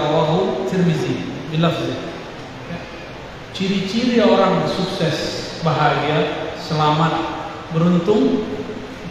[0.00, 1.92] rawahu Tirmizi bilafzi.
[3.52, 7.10] Ciri-ciri orang sukses, bahagia, selamat,
[7.74, 8.46] beruntung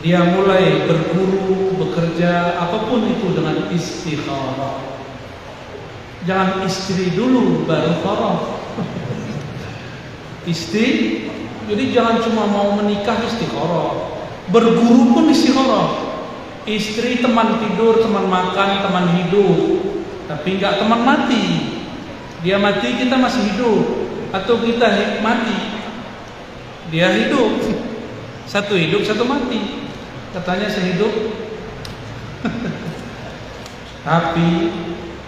[0.05, 4.77] dia mulai berguru bekerja apa pun itu dengan istikharah
[6.25, 8.39] jangan istri dulu baru farah
[10.53, 11.27] istri
[11.67, 14.15] jadi jangan cuma mau menikah istikharah.
[14.47, 16.07] Berguru pun istikharah.
[16.63, 19.83] Istri teman tidur, teman makan, teman hidup.
[20.31, 21.75] Tapi enggak teman mati.
[22.39, 23.83] Dia mati kita masih hidup
[24.31, 25.59] atau kita mati.
[26.87, 27.51] Dia hidup.
[28.51, 29.76] Satu hidup, satu mati.
[30.35, 31.13] Katanya sehidup.
[34.07, 34.49] Tapi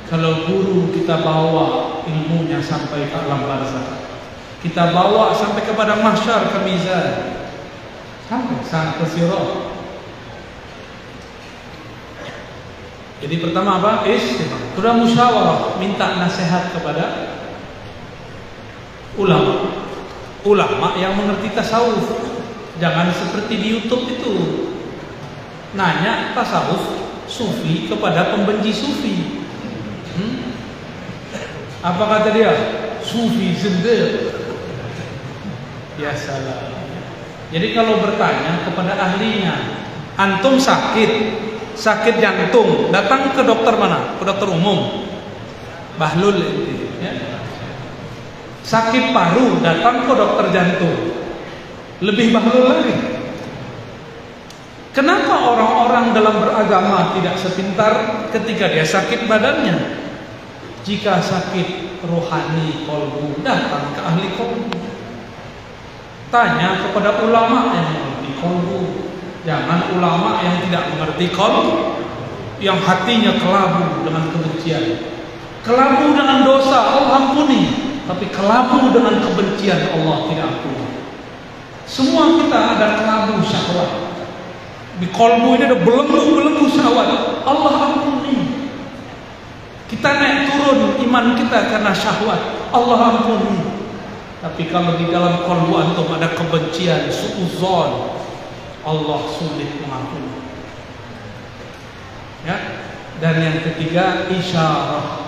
[0.10, 4.02] kalau guru kita bawa ilmunya sampai ke alam barzakh
[4.66, 7.08] kita bawa sampai kepada mahsyar ke mizan
[8.26, 9.70] sampai sang kesirah
[13.20, 14.08] jadi pertama apa?
[14.08, 17.36] Istighfar sudah musyawarah minta nasihat kepada
[19.20, 19.76] ulama.
[20.48, 22.16] Ulama yang mengerti tasawuf.
[22.80, 24.34] Jangan seperti di YouTube itu
[25.78, 26.98] nanya tasawuf
[27.30, 29.46] sufi kepada pembenci sufi
[30.18, 30.36] hmm?
[31.86, 32.52] apa kata dia
[33.06, 34.40] sufi zindir
[36.00, 36.72] Ya salah.
[37.52, 39.84] Jadi kalau bertanya kepada ahlinya,
[40.16, 41.12] antum sakit,
[41.76, 44.16] sakit jantung, datang ke dokter mana?
[44.16, 45.12] Ke dokter umum.
[46.00, 46.40] Bahlul
[47.04, 47.12] ya.
[48.64, 51.20] Sakit paru, datang ke dokter jantung.
[52.00, 52.96] Lebih bahlul lagi.
[55.00, 59.96] Kenapa orang-orang dalam beragama tidak sepintar ketika dia sakit badannya?
[60.84, 64.76] Jika sakit rohani kolbu, datang ke ahli kolbu.
[66.28, 68.80] Tanya kepada ulama yang mengerti kolbu.
[69.48, 71.96] Jangan ulama yang tidak mengerti kolbu.
[72.60, 74.84] Yang hatinya kelabu dengan kebencian.
[75.64, 77.88] Kelabu dengan dosa, Allah ampuni.
[78.04, 80.92] Tapi kelabu dengan kebencian, Allah tidak ampuni.
[81.88, 84.09] Semua kita ada kelabu syahwat.
[84.98, 87.10] Di kolbu ini ada belenggu-belenggu syahwat.
[87.46, 88.38] Allah ampuni.
[89.86, 92.42] Kita naik turun iman kita karena syahwat.
[92.74, 93.62] Allah ampuni.
[94.42, 98.18] Tapi kalau di dalam kalbu antum ada kebencian, suuzon,
[98.82, 100.40] Allah sulit mengampuni.
[102.48, 102.56] Ya.
[103.20, 105.28] Dan yang ketiga isyarah.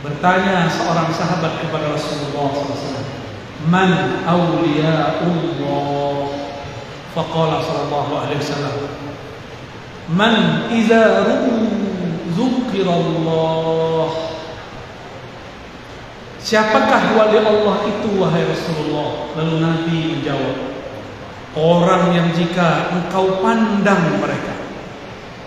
[0.00, 3.04] Bertanya seorang sahabat kepada Rasulullah SAW.
[3.68, 6.43] Man awliyaullah?
[7.14, 8.74] Faqala sallallahu alaihi wasallam.
[10.10, 11.24] Man idza
[12.34, 14.24] dzukirallah
[16.44, 19.32] Siapakah wali Allah itu wahai Rasulullah?
[19.32, 20.56] Lalu Nabi menjawab,
[21.56, 24.52] orang yang jika engkau pandang mereka,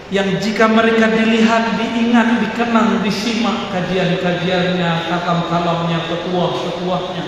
[0.10, 7.26] yang jika mereka dilihat, diingat, dikenang, disimak kajian-kajiannya, kalam-kalamnya, petuah-petuahnya.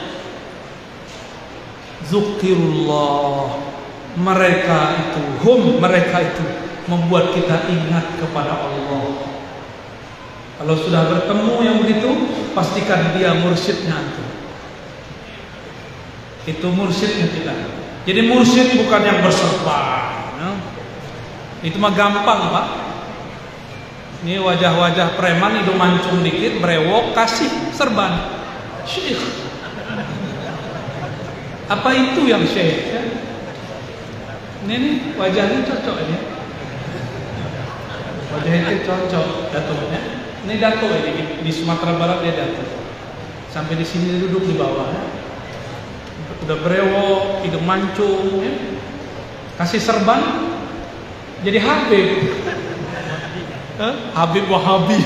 [2.10, 3.54] Zukirullah,
[4.18, 6.46] mereka itu, hum mereka itu
[6.90, 9.30] membuat kita ingat kepada Allah.
[10.60, 12.10] Kalau sudah bertemu yang begitu,
[12.52, 14.24] pastikan dia mursyidnya itu.
[16.58, 17.54] Itu mursyidnya kita.
[18.04, 20.34] Jadi mursyid bukan yang berserban.
[20.36, 20.52] Ya.
[21.64, 22.68] Itu mah gampang pak.
[24.20, 28.36] Ini wajah-wajah preman itu mancung dikit, brewok, kasih serban.
[28.84, 29.22] Syekh.
[31.72, 32.76] Apa itu yang syekh?
[32.92, 33.04] Ya?
[34.60, 36.18] Ini nih wajahnya cocok ini.
[38.36, 40.00] Wajahnya cocok datuknya.
[40.44, 42.68] Ini datuk ini di, Sumatera Barat dia datuk.
[43.48, 44.92] Sampai di sini duduk di bawah.
[44.92, 45.04] Ya.
[46.44, 48.52] Udah brewok, hidung mancung, ya.
[49.64, 50.22] kasih serban,
[51.44, 52.10] jadi Habib.
[53.80, 53.96] Huh?
[54.12, 55.00] Habib Wahabi.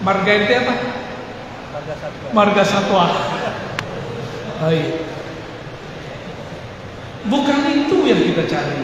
[0.00, 0.74] Marga itu apa?
[1.76, 2.28] Marga Satwa.
[2.32, 3.04] Marga Satwa.
[4.64, 5.17] Baik.
[7.28, 8.80] Bukan itu yang kita cari.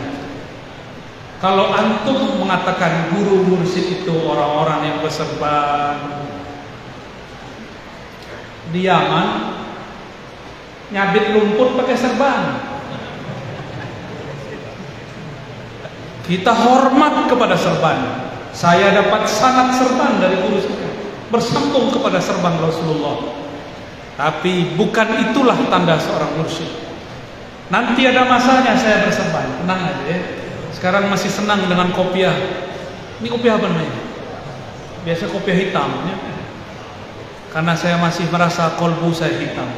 [1.40, 5.96] Kalau antum mengatakan guru mursyid itu orang-orang yang berserban
[8.72, 9.28] di Yaman
[10.88, 12.40] nyabit lumpur pakai serban.
[16.24, 18.24] Kita hormat kepada serban.
[18.56, 20.88] Saya dapat sangat serban dari guru saya.
[21.28, 23.44] Bersambung kepada serban Rasulullah.
[24.16, 26.83] Tapi bukan itulah tanda seorang mursyid.
[27.72, 29.48] Nanti ada masanya saya berserban.
[29.64, 30.20] Tenang aja ya.
[30.76, 32.34] Sekarang masih senang dengan kopiah.
[33.22, 34.00] Ini kopiah apa namanya?
[35.08, 36.16] Biasa kopiah hitam ya.
[37.54, 39.68] Karena saya masih merasa kolbu saya hitam.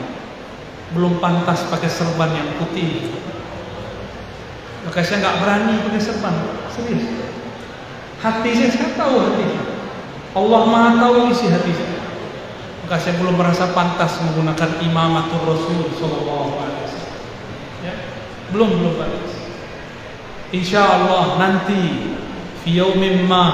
[0.96, 3.14] Belum pantas pakai serban yang putih.
[4.88, 6.34] Maka saya nggak berani pakai serban.
[6.74, 7.06] Serius.
[8.16, 9.46] Hati saya, saya tahu hati.
[10.34, 12.00] Allah Maha tahu isi hati saya.
[12.82, 16.85] Maka saya belum merasa pantas menggunakan imamatul Rasul Sallallahu Alaihi
[18.54, 19.34] belum belum pantas.
[20.54, 22.14] Insya Allah nanti
[22.62, 23.46] fiyaumin ma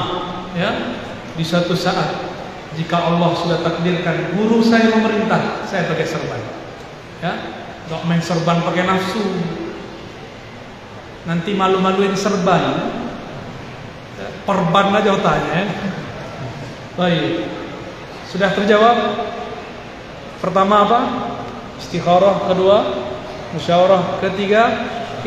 [0.53, 1.01] ya
[1.33, 2.29] di suatu saat
[2.77, 6.41] jika Allah sudah takdirkan guru saya memerintah saya pakai serban
[7.25, 7.33] ya.
[7.89, 9.25] Nggak main serban pakai nafsu.
[11.23, 12.63] Nanti malu-maluin serban
[14.19, 15.65] ya, perban aja otaknya ya.
[16.99, 17.47] baik.
[18.33, 18.97] Sudah terjawab?
[20.41, 21.01] Pertama apa?
[21.79, 22.79] Istikharah kedua
[23.53, 24.65] Musyawarah ketiga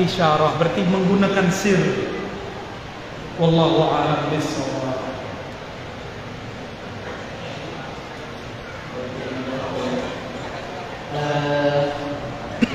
[0.01, 0.57] isyarah.
[0.57, 1.77] Berarti menggunakan sir.
[3.37, 4.97] Wallahu a'lam bishawab.
[11.15, 11.95] Uh,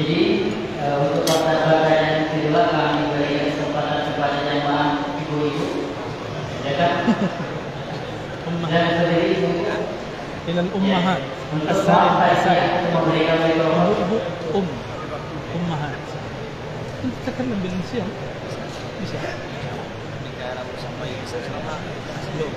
[0.01, 5.05] eh, eh, untuk pertanyaan kedua kami beri kesempatan kepada ya kan?
[5.21, 5.69] ibu-ibu,
[8.71, 9.45] sendiri
[12.55, 13.39] ya, memberikan
[17.81, 18.05] bisa
[19.01, 19.19] bisa
[20.21, 21.75] negara bersama sama
[22.37, 22.53] belum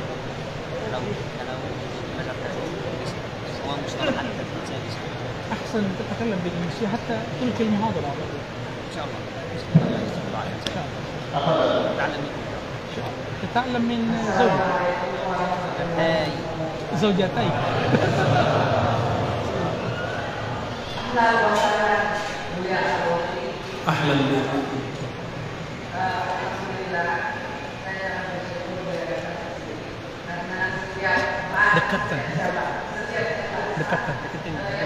[0.92, 1.02] kalau
[1.40, 1.56] kalau
[3.64, 4.24] سواء مصطلحا
[5.52, 8.44] احسن تتكلم بالانجليزيه حتى تلقي المحاضره على طول
[8.90, 9.20] ان شاء الله
[11.94, 12.42] تتعلم من
[13.44, 14.02] تتعلم من
[17.02, 17.50] زوجتي زوجتي
[23.88, 24.63] أهلا بكم
[31.94, 32.26] 勝ったんだ
[33.78, 34.83] 勝ったんだ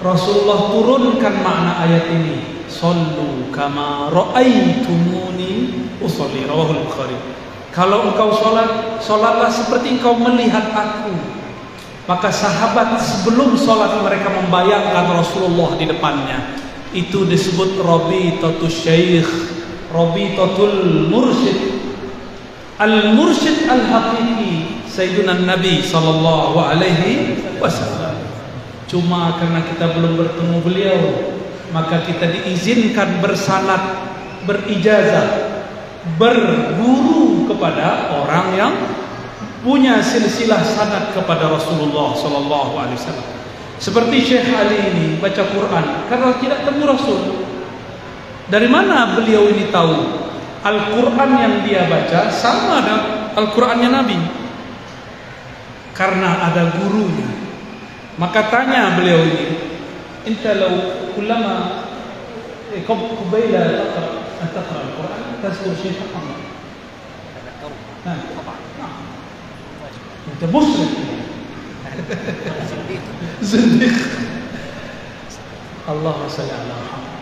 [0.00, 2.36] Rasulullah turunkan makna ayat ini.
[2.66, 5.70] Sallu kama ra'aitumuni
[6.02, 7.16] usolli rawahul Bukhari
[7.72, 11.12] Kalau engkau sholat, sholatlah seperti engkau melihat aku.
[12.04, 16.56] Maka sahabat sebelum sholat mereka membayangkan Rasulullah di depannya.
[16.92, 19.28] Itu disebut Rabi Tatus Syekh
[19.92, 21.58] Rabi Tatul Mursyid.
[22.76, 28.05] Al-Mursyid Al-Haqiqi Sayyidina Nabi Sallallahu Alaihi Wasallam
[28.86, 31.00] Cuma karena kita belum bertemu beliau
[31.74, 33.82] Maka kita diizinkan bersanat
[34.46, 35.58] Berijazah
[36.14, 38.74] Berguru kepada orang yang
[39.66, 42.78] Punya silsilah sanat kepada Rasulullah Sallallahu
[43.82, 47.20] Seperti Syekh Ali ini baca Quran Karena tidak temu Rasul.
[48.46, 50.22] Dari mana beliau ini tahu
[50.62, 54.18] Al-Quran yang dia baca Sama dengan Al-Qurannya Nabi?
[55.90, 57.45] Karena ada gurunya
[58.19, 59.45] maka tanya beliau ini,
[60.27, 60.73] "Anta law
[61.15, 61.81] kullama
[62.71, 66.39] قبيل تقرأ أن تقرأ القرآن تذكر شيء محمد
[68.01, 68.17] Nah,
[70.25, 70.89] Itu musyrik.
[73.45, 73.93] Zindiq.
[75.85, 77.13] Allah sholli ala Muhammad.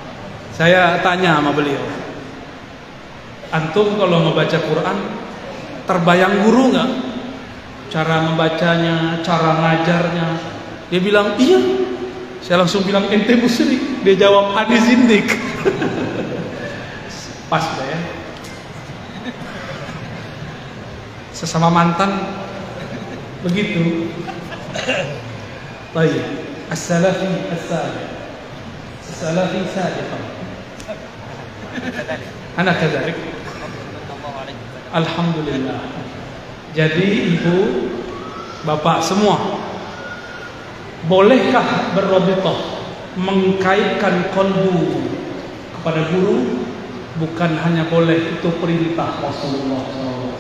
[0.56, 1.84] Saya tanya sama beliau.
[3.52, 4.98] Antum kalau membaca Quran
[5.84, 6.90] terbayang guru nggak?
[7.92, 10.28] Cara membacanya, cara ngajarnya.
[10.93, 11.61] dia bilang, iya.
[12.45, 14.05] Saya langsung bilang, ente musyrik.
[14.05, 15.29] Dia jawab, ane zindik.
[17.51, 17.87] Pas deh.
[17.89, 17.99] ya.
[21.33, 22.13] Sesama mantan,
[23.41, 24.13] begitu.
[25.97, 26.25] Baik.
[26.69, 28.07] As-salafi as-salih.
[29.09, 29.61] As-salafi.
[32.55, 33.19] Anak kadarik.
[34.95, 35.81] Alhamdulillah.
[36.75, 37.91] Jadi ibu,
[38.63, 39.59] bapak semua
[41.07, 42.59] bolehkah berrobitoh
[43.21, 45.05] mengkaitkan kolbu
[45.81, 46.67] kepada guru?
[47.15, 50.35] Bukan hanya boleh, itu perintah Rasulullah SAW.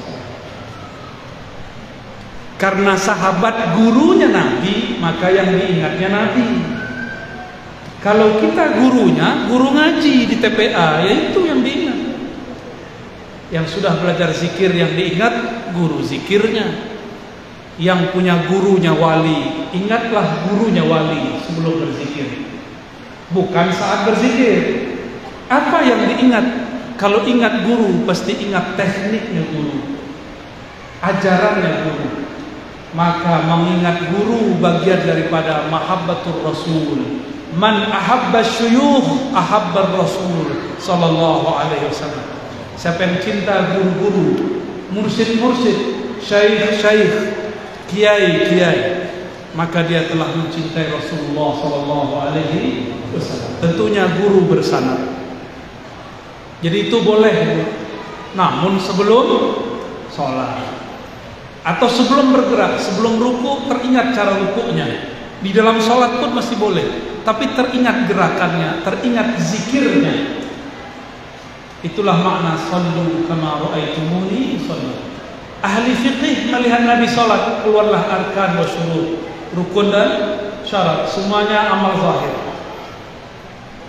[2.58, 6.48] Karena sahabat gurunya Nabi, maka yang diingatnya Nabi.
[8.02, 11.98] Kalau kita gurunya, guru ngaji di TPA, ya itu yang diingat
[13.54, 15.30] yang sudah belajar zikir yang diingat
[15.78, 16.93] guru zikirnya
[17.78, 19.68] yang punya gurunya wali.
[19.74, 22.46] Ingatlah gurunya wali sebelum berzikir.
[23.34, 24.94] Bukan saat berzikir.
[25.50, 26.46] Apa yang diingat?
[26.94, 29.98] Kalau ingat guru pasti ingat tekniknya guru.
[31.02, 32.08] Ajarannya guru.
[32.94, 37.26] Maka mengingat guru bagian daripada mahabbatur rasul.
[37.58, 40.78] Man ahabba syuyukh ahabba rasul.
[40.78, 42.22] Sallallahu alaihi wasallam.
[42.78, 44.34] Siapa yang cinta guru-guru,
[44.90, 45.78] mursyid-mursyid,
[46.18, 47.43] syekh-syekh,
[47.90, 48.80] kiai-kiai,
[49.56, 53.52] maka dia telah mencintai Rasulullah sallallahu alaihi wasallam.
[53.60, 54.96] Tentunya guru bersama.
[56.60, 57.36] Jadi itu boleh.
[58.34, 59.26] Namun sebelum
[60.10, 60.58] sholat
[61.62, 65.14] atau sebelum bergerak, sebelum ruku teringat cara rukunya.
[65.38, 70.44] Di dalam sholat pun masih boleh, tapi teringat gerakannya, teringat zikirnya,
[71.84, 75.13] Itulah makna sallu kama raaitumuni sallu.
[75.64, 79.16] Ahli fikih melihat Nabi salat keluarlah arkan wa syurut,
[79.56, 80.10] rukun dan
[80.68, 82.36] syarat, semuanya amal zahir.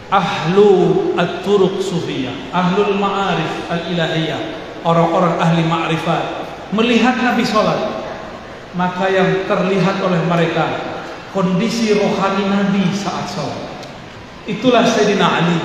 [0.07, 0.69] Ahlu
[1.19, 4.39] at-turuq sufiyah, ahlul ma'arif al-ilahiyah,
[4.87, 8.07] orang-orang ahli ma'rifat melihat Nabi salat,
[8.71, 10.79] maka yang terlihat oleh mereka
[11.35, 13.83] kondisi rohani Nabi saat salat.
[14.47, 15.59] Itulah Sayyidina Ali,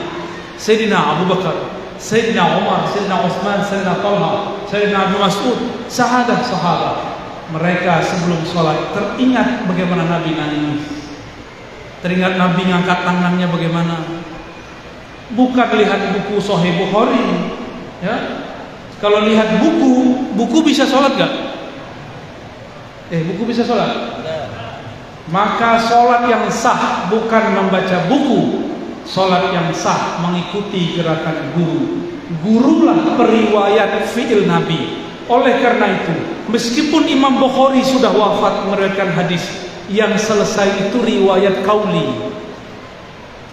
[0.58, 1.54] Sayyidina Abu Bakar,
[2.00, 5.58] Sayyidina Umar, Sayyidina Utsman, Sayyidina Talha, Sayyidina Abu Mas'ud,
[5.92, 6.96] sahabat sahabat.
[7.52, 10.86] Mereka sebelum sholat teringat bagaimana Nabi nangis.
[12.00, 13.96] Teringat Nabi ngangkat tangannya bagaimana.
[15.36, 17.20] Bukan lihat buku Sahih Bukhari.
[18.00, 18.16] Ya.
[19.00, 19.92] Kalau lihat buku,
[20.40, 21.32] buku bisa sholat gak?
[23.12, 24.20] Eh, buku bisa sholat?
[25.30, 28.40] Maka sholat yang sah bukan membaca buku,
[29.04, 31.82] Salat yang sah mengikuti gerakan guru.
[32.46, 35.02] Gurulah periwayat fi'il Nabi.
[35.26, 36.14] Oleh karena itu,
[36.50, 39.42] meskipun Imam Bukhari sudah wafat meriwayatkan hadis,
[39.90, 42.06] yang selesai itu riwayat kauli.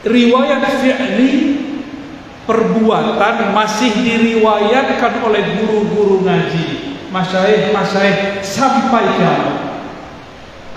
[0.05, 1.33] Riwayat fi'li
[2.45, 9.57] perbuatan masih diriwayatkan oleh guru-guru ngaji, masyaikh-masyaikh sampai kiamat.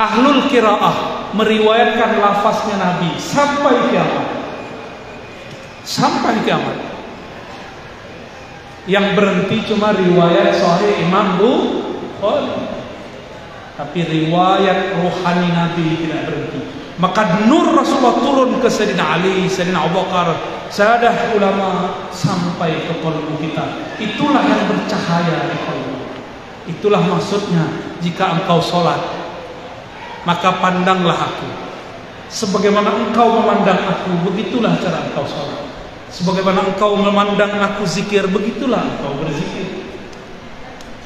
[0.00, 4.39] Ahlul kiraah meriwayatkan lafaznya Nabi sampai kiamat
[5.90, 6.78] sampai kiamat.
[8.86, 12.70] Yang berhenti cuma riwayat Sahih Imam Bukhari.
[13.74, 16.60] Tapi riwayat rohani Nabi tidak berhenti.
[17.00, 20.36] Maka nur Rasulullah turun ke Sayyidina Ali, Sayyidina Abu Bakar,
[20.68, 23.96] sahadah ulama sampai ke kolbu kita.
[23.96, 25.96] Itulah yang bercahaya di kolbu.
[26.68, 27.72] Itulah maksudnya
[28.04, 29.00] jika engkau sholat,
[30.28, 31.48] maka pandanglah aku.
[32.28, 35.69] Sebagaimana engkau memandang aku, begitulah cara engkau sholat.
[36.10, 39.86] Sebagaimana engkau memandang aku zikir, begitulah engkau berzikir.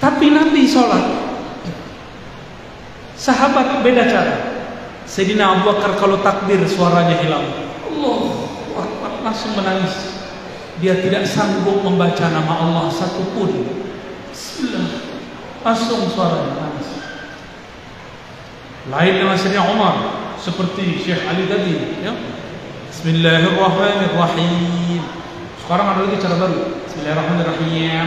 [0.01, 1.05] Tapi Nabi sholat.
[3.15, 4.37] Sahabat beda cara.
[5.05, 7.45] Sayyidina Abu Bakar kalau takbir suaranya hilang.
[7.85, 8.21] Allah
[9.25, 10.17] langsung menangis.
[10.81, 13.65] Dia tidak sanggup membaca nama Allah satupun.
[14.33, 15.05] Bismillah.
[15.65, 16.89] Langsung suaranya nangis.
[18.89, 19.97] Lain dengan Sayyidina Umar
[20.41, 22.13] seperti Syekh Ali tadi, ya.
[22.95, 25.03] Bismillahirrahmanirrahim.
[25.59, 26.79] Sekarang ada lagi cara baru.
[26.87, 28.07] Bismillahirrahmanirrahim.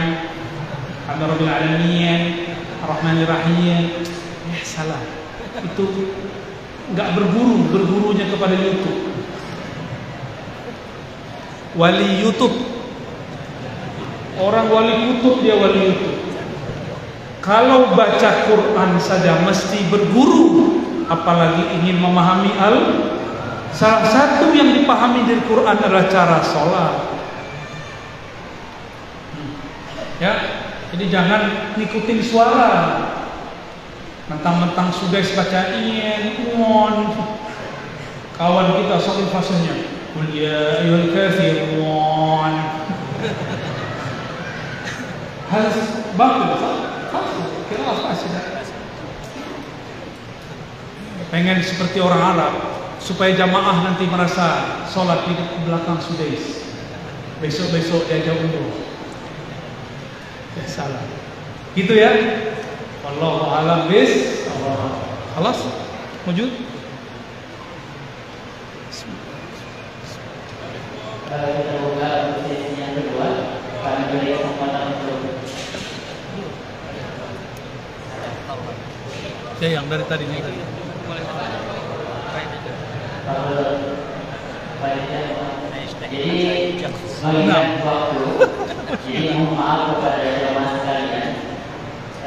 [1.11, 2.19] Alhamdulillah alamin.
[2.87, 4.07] Rahmanirrahim.
[4.47, 5.03] Eh salah.
[5.59, 5.91] Itu
[6.87, 9.11] enggak berguru, bergurunya kepada YouTube.
[11.75, 12.55] Wali YouTube.
[14.39, 16.31] Orang wali kutub dia wali YouTube.
[17.43, 20.79] Kalau baca Quran saja mesti berguru,
[21.11, 22.75] apalagi ingin memahami al
[23.77, 27.13] Salah satu yang dipahami dari Quran adalah cara sholat.
[29.37, 29.53] Hmm.
[30.17, 30.33] Ya,
[30.89, 31.41] jadi jangan
[31.77, 32.73] ngikutin suara.
[34.33, 37.13] Mentang-mentang sudah baca ingin, on.
[38.33, 39.77] Kawan kita soal fasenya.
[40.17, 42.53] Qul ya ayyuhal kafirun.
[45.53, 45.65] Hal
[46.17, 46.65] batil,
[47.69, 48.29] kira fasih.
[51.29, 52.76] Pengen seperti orang Arab,
[53.07, 55.33] supaya jamaah nanti merasa sholat di
[55.63, 56.67] belakang sudais.
[57.39, 58.67] Besok-besok diajak undur.
[60.59, 61.07] Ya salah.
[61.71, 62.11] Gitu ya.
[63.07, 64.43] Wallahu a'lam bis.
[74.37, 75.19] Kesempatan untuk
[79.57, 80.41] Ya yang dari tadi nih.
[86.07, 86.79] Jadi
[87.23, 88.23] mengingat waktu
[89.03, 91.29] jadi mohon maaf kepada jemaah sekalian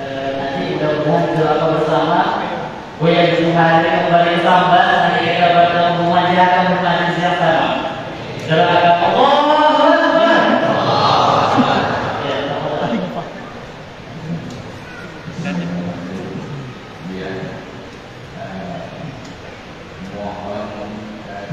[0.01, 2.21] Eh, nanti mudah-mudahan doa bersama
[2.97, 7.53] Buya Bismillah kembali sambat nanti kita bertemu memanjakan bertanya siapa
[8.49, 9.69] doakan Allah
[12.25, 12.97] Ya, tafadhol.
[17.13, 17.31] dia
[18.41, 18.81] eh,
[20.17, 20.89] mohon
[21.29, 21.47] eh,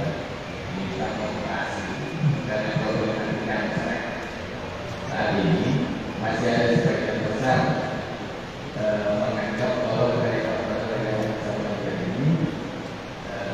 [0.72, 1.84] minta komunikasi
[2.48, 4.16] dan koordinasikan masyarakat.
[5.08, 5.68] Saat ini
[6.22, 7.60] masih ada sebagian besar
[8.78, 12.30] eh, menganggap bahwa dari kota-kota yang sama ini
[13.28, 13.54] eh,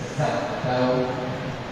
[0.00, 0.84] sesat atau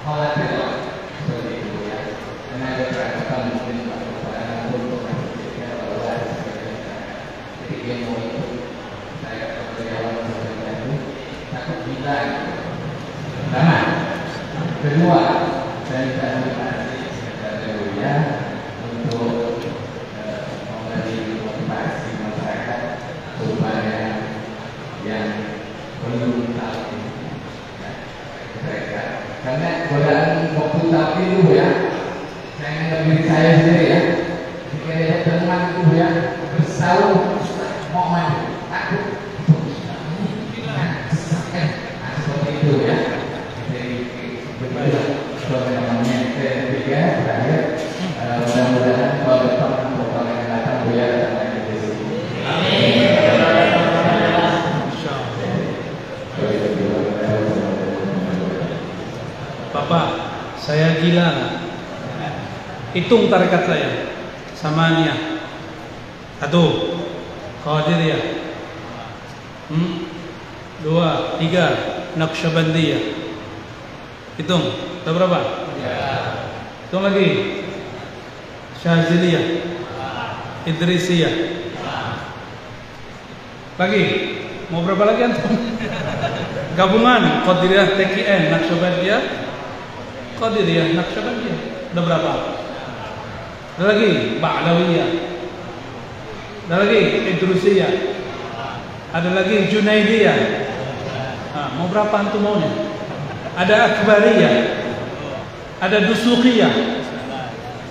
[0.04, 0.72] khawatir lah
[1.16, 1.98] seperti itu ya.
[2.46, 7.20] Karena ada perangkatan mungkin Pak Kepala untuk memastikan bahwa sebagian masyarakat
[7.60, 8.50] ketika mau ikut
[9.20, 9.46] saya
[9.76, 10.92] karyawan sebenarnya itu
[11.50, 12.52] takut gila gitu.
[13.36, 13.76] Pertama,
[14.80, 15.20] kedua
[15.86, 18.12] saya minta terima kasih kepada ya
[18.86, 19.60] untuk
[20.16, 22.80] eh, memberi motivasi masyarakat
[23.36, 23.98] supaya
[25.04, 25.28] yang
[26.00, 26.80] belum tahu
[27.82, 27.90] ya,
[28.64, 29.02] mereka
[29.44, 31.68] karena godaan waktu tapi dulu ya
[32.56, 34.00] saya ingat diri saya sendiri ya
[34.66, 36.08] jika ada teman itu ya
[36.50, 37.38] bersaung
[37.92, 39.04] mau maju takut
[40.66, 42.96] Nah, seperti itu ya
[43.70, 43.92] jadi
[44.58, 45.00] begitu
[45.46, 47.60] kalau namanya ketiga terakhir
[48.18, 52.16] eh, mudah-mudahan kalau depan program yang datang bu ya datang lagi di sini
[56.36, 56.98] Kalau itu juga,
[59.72, 60.06] Bapak,
[60.56, 61.28] saya gila.
[63.16, 64.12] Hitung tarekat saya.
[64.52, 65.40] Samania.
[66.36, 67.00] Satu.
[67.64, 68.22] Qadiriyah.
[69.72, 70.04] Hmm?
[70.84, 71.66] Dua, tiga.
[72.20, 73.02] Naqsyabandiyah.
[74.36, 74.68] Hitung.
[75.00, 75.40] Ada berapa?
[76.84, 77.28] Hitung lagi.
[78.84, 79.64] Syaziliyah.
[80.68, 81.34] Idrisiyah.
[83.80, 84.04] Lagi.
[84.68, 85.56] Mau berapa lagi antum?
[86.76, 89.22] Gabungan Qadiriyah TKN Naqsyabandiyah
[90.36, 91.58] Qadiriyah Naqsyabandiyah
[91.94, 92.55] Ada berapa?
[93.76, 94.40] Ada lagi?
[94.40, 95.10] Ba'lawiyah
[96.64, 97.00] Ada lagi?
[97.36, 97.92] Idrusiyah.
[99.12, 99.68] Ada lagi?
[99.68, 100.38] Junaidiyah.
[101.52, 102.72] Nah, Mau berapa antum maunya?
[103.52, 104.56] Ada Akbariyah.
[105.76, 106.72] Ada Dusukiyah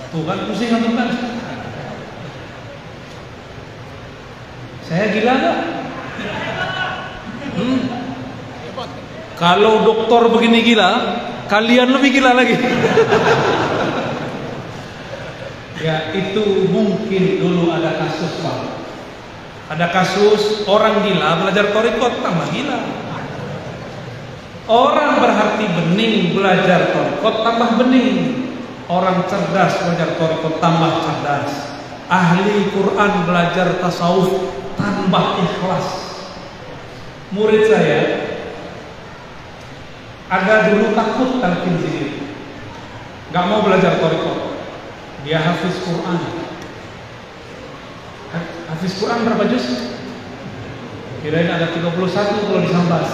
[0.09, 1.09] Tuh kan pusing antum kan?
[4.89, 5.57] Saya gila gak?
[7.61, 7.79] Hmm?
[9.37, 10.91] Kalau dokter begini gila,
[11.45, 12.57] kalian lebih gila lagi.
[15.79, 18.59] ya itu mungkin dulu ada kasus pak.
[19.65, 22.79] Ada kasus orang gila belajar torikot tambah gila.
[24.65, 28.45] Orang berhati bening belajar torikot tambah bening.
[28.85, 31.51] Orang cerdas belajar torikot tambah cerdas.
[32.05, 35.87] Ahli Quran belajar tasawuf tambah ikhlas.
[37.33, 38.01] Murid saya
[40.29, 42.21] ada dulu takut talqin zikir.
[43.33, 44.54] Gak mau belajar torikot.
[45.25, 46.21] Dia hafiz Quran.
[48.69, 49.65] Hafiz Quran berapa juz?
[51.25, 51.97] Kirain ada 31
[52.45, 53.09] kalau disambas.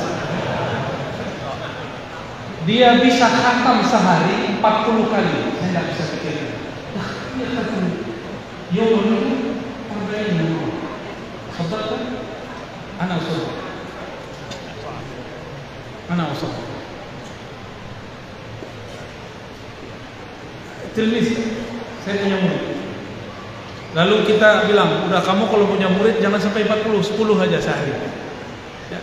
[2.68, 5.38] Dia bisa khatam sehari 40 kali.
[5.56, 6.36] Saya nggak bisa pikir.
[7.00, 7.68] Lah, dia kan?
[13.02, 13.42] Anak usul.
[16.12, 16.54] Anak usul.
[20.92, 21.30] Tilmis,
[22.02, 22.64] saya punya murid.
[23.92, 27.92] Lalu kita bilang, udah kamu kalau punya murid jangan sampai 40, 10 aja sehari.
[28.88, 29.00] Ya.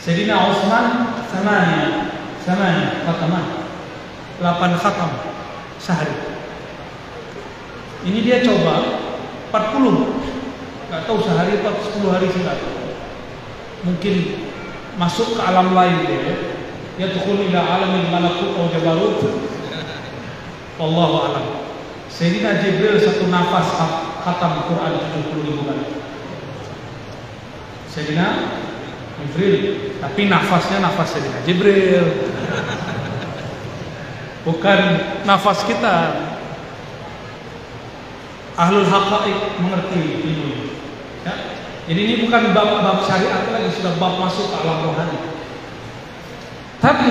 [0.00, 0.84] Sayyidina Utsman
[1.28, 2.08] samanya,
[2.40, 3.44] samanya khataman.
[4.42, 5.10] 8 khatam
[5.78, 6.16] sehari.
[8.02, 8.98] Ini dia coba
[9.54, 10.90] 40.
[10.90, 12.58] Gak tahu sehari atau 10 hari sudah.
[13.86, 14.14] Mungkin
[14.98, 16.34] masuk ke alam lain dia.
[17.00, 19.16] Ya tukhul ila alamil malakut atau jabarut.
[20.82, 21.46] Wallahu a'lam.
[22.10, 23.70] Sayyidina Jibril satu nafas
[24.26, 25.86] khatam Quran 70 ribu kali.
[27.86, 28.26] Sayyidina
[29.22, 29.54] Jibril,
[30.02, 32.06] tapi nafasnya nafas Sayyidina Jibril.
[34.50, 34.80] Bukan
[35.22, 35.96] nafas kita.
[38.58, 40.50] Ahlul haqaiq mengerti ini.
[41.22, 41.34] Ya.
[41.86, 45.18] Jadi ini bukan bab-bab syariat lagi, sudah bab masuk ke alam rohani.
[46.82, 47.10] Tapi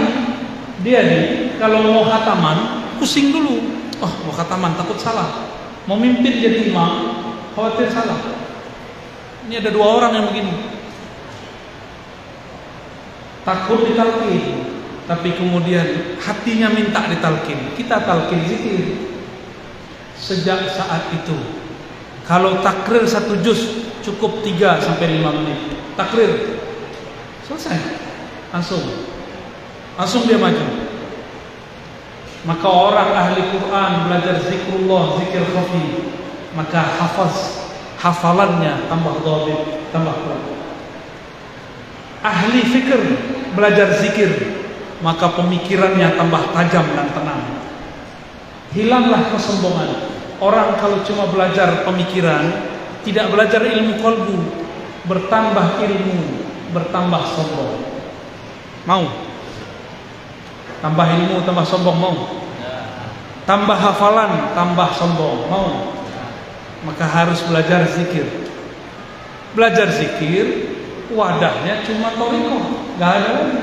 [0.85, 5.45] dia nih kalau mau khataman pusing dulu Oh, mau khataman takut salah.
[5.85, 7.21] Mau mimpin jadi imam,
[7.53, 8.17] khawatir salah.
[9.45, 10.53] Ini ada dua orang yang begini.
[13.45, 14.73] Takut ditalkin,
[15.05, 17.77] tapi kemudian hatinya minta ditalkin.
[17.77, 18.85] Kita talkin zikir.
[20.17, 21.33] Sejak saat itu,
[22.25, 25.59] kalau takrir satu juz cukup 3 sampai 5 menit.
[25.97, 26.61] Takrir
[27.45, 27.77] selesai.
[28.53, 28.81] Langsung.
[29.97, 30.90] Langsung dia maju.
[32.41, 35.85] Maka orang ahli Quran belajar zikrullah, zikir khafi,
[36.57, 37.61] maka hafaz
[38.01, 39.61] hafalannya tambah dhabit,
[39.93, 40.41] tambah kuat.
[42.25, 43.01] Ahli fikir
[43.53, 44.29] belajar zikir,
[45.05, 47.41] maka pemikirannya tambah tajam dan tenang.
[48.73, 49.89] Hilanglah kesombongan.
[50.41, 52.73] Orang kalau cuma belajar pemikiran,
[53.05, 54.37] tidak belajar ilmu kolbu,
[55.05, 56.19] bertambah ilmu,
[56.73, 57.73] bertambah sombong.
[58.89, 59.05] Mau?
[60.81, 62.17] Tambah ilmu, tambah sombong mau.
[63.45, 65.93] Tambah hafalan, tambah sombong mau.
[66.81, 68.25] Maka harus belajar zikir.
[69.53, 70.73] Belajar zikir,
[71.13, 72.57] wadahnya cuma toriko,
[72.97, 73.59] nggak ada lagi.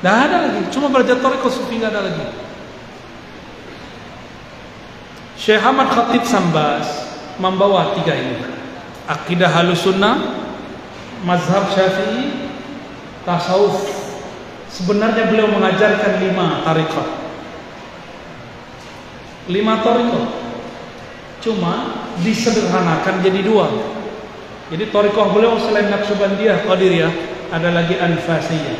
[0.00, 2.26] Nggak ada lagi, cuma belajar toriko sufi nggak ada lagi.
[5.40, 6.84] Syekh Ahmad Khatib Sambas
[7.40, 8.44] membawa tiga ini.
[9.08, 10.36] Akidah halus sunnah,
[11.24, 12.52] mazhab syafi'i,
[13.24, 13.99] tasawuf
[14.70, 17.08] Sebenarnya beliau mengajarkan lima tarikat.
[19.50, 20.26] Lima tarikat.
[21.42, 21.74] Cuma
[22.22, 23.66] disederhanakan jadi dua.
[24.70, 27.12] Jadi tarikah beliau selain Naqsyabandiyah, Qadiriyah,
[27.50, 28.78] ada lagi Anfasiyah,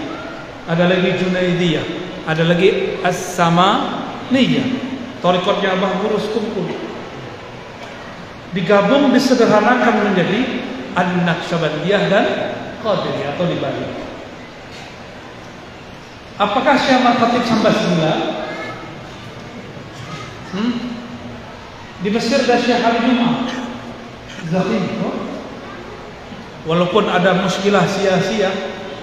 [0.70, 1.86] ada lagi Junaidiyah,
[2.30, 4.66] ada lagi As-Samaniyah.
[5.18, 6.70] Tarikatnya Abah Burus Kumpul.
[8.55, 10.62] Digabung disederhanakan menjadi
[10.95, 12.24] An-Naqsyabandiyah dan
[12.78, 14.10] Qadiriyah atau dibalik.
[16.41, 18.14] Apakah Syekh Khatib Sambas gila?
[20.57, 20.72] Hmm?
[22.01, 23.45] Di Mesir ada Syekh Ali Jum'ah
[24.49, 25.16] Zakin oh?
[26.64, 28.49] Walaupun ada muskilah sia-sia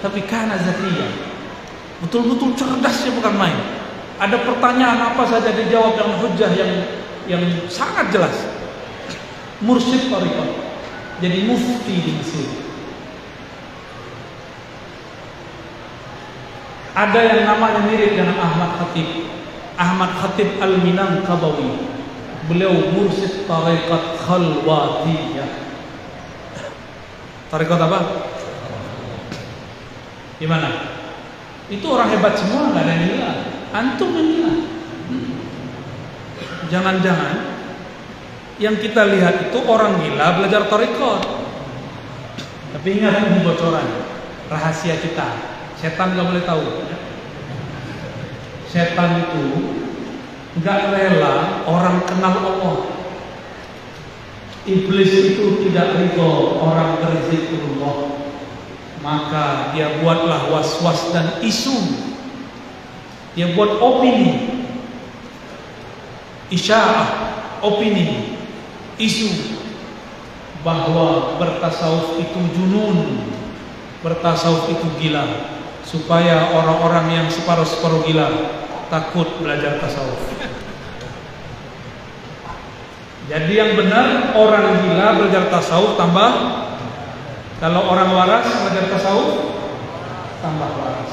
[0.02, 1.14] Tapi karena Zakiyah
[2.02, 3.58] Betul-betul cerdasnya bukan main
[4.18, 6.72] Ada pertanyaan apa saja dijawab dengan hujah yang
[7.30, 8.34] yang sangat jelas
[9.62, 10.50] Mursyid Tariqat
[11.22, 12.67] Jadi mufti di Mesir
[16.98, 19.30] Ada yang namanya mirip dengan Ahmad Khatib.
[19.78, 21.94] Ahmad Khatib Al-Minangkabawi.
[22.50, 25.52] Beliau mursyid tarekat khalwatiyah.
[27.54, 28.00] Tarekat apa?
[30.42, 30.70] Gimana?
[31.70, 33.32] Itu orang hebat semua, nggak ada yang gila.
[33.78, 34.54] Antum yang gila.
[36.74, 37.36] Jangan-jangan
[38.58, 41.22] yang kita lihat itu orang gila belajar tarekat.
[42.74, 43.86] Tapi ingat ini bocoran
[44.50, 45.57] rahasia kita.
[45.78, 46.66] Setan nggak boleh tahu.
[48.66, 49.44] Setan itu
[50.58, 52.78] nggak rela orang kenal Allah.
[54.66, 58.20] Iblis itu tidak ridho orang berzikrullah.
[59.06, 61.78] Maka dia buatlah was-was dan isu.
[63.38, 64.58] Dia buat opini.
[66.50, 67.08] Isya'ah,
[67.60, 68.40] opini,
[68.96, 69.60] isu
[70.64, 73.20] bahwa bertasawuf itu junun,
[74.00, 75.57] bertasawuf itu gila
[75.88, 78.28] supaya orang-orang yang separuh-separuh gila
[78.92, 80.20] takut belajar tasawuf.
[83.32, 86.32] Jadi yang benar orang gila belajar tasawuf tambah
[87.64, 89.64] kalau orang waras belajar tasawuf
[90.44, 91.12] tambah waras.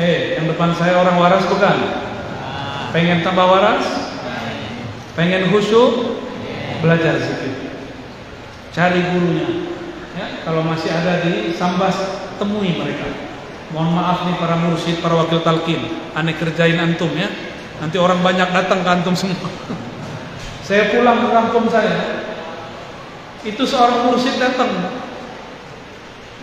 [0.00, 1.76] Eh, yang depan saya orang waras bukan?
[2.96, 3.84] Pengen tambah waras?
[5.12, 6.24] Pengen khusyuk?
[6.80, 7.72] Belajar sedikit.
[8.72, 9.48] Cari gurunya.
[10.16, 11.96] Ya, kalau masih ada di Sambas
[12.36, 13.35] temui mereka.
[13.76, 15.84] Mohon maaf nih para mursyid, para wakil talqin.
[16.16, 17.28] Aneh kerjain antum ya.
[17.76, 19.36] Nanti orang banyak datang ke antum semua.
[20.66, 22.24] Saya pulang ke kampung saya.
[23.44, 24.96] Itu seorang mursyid datang.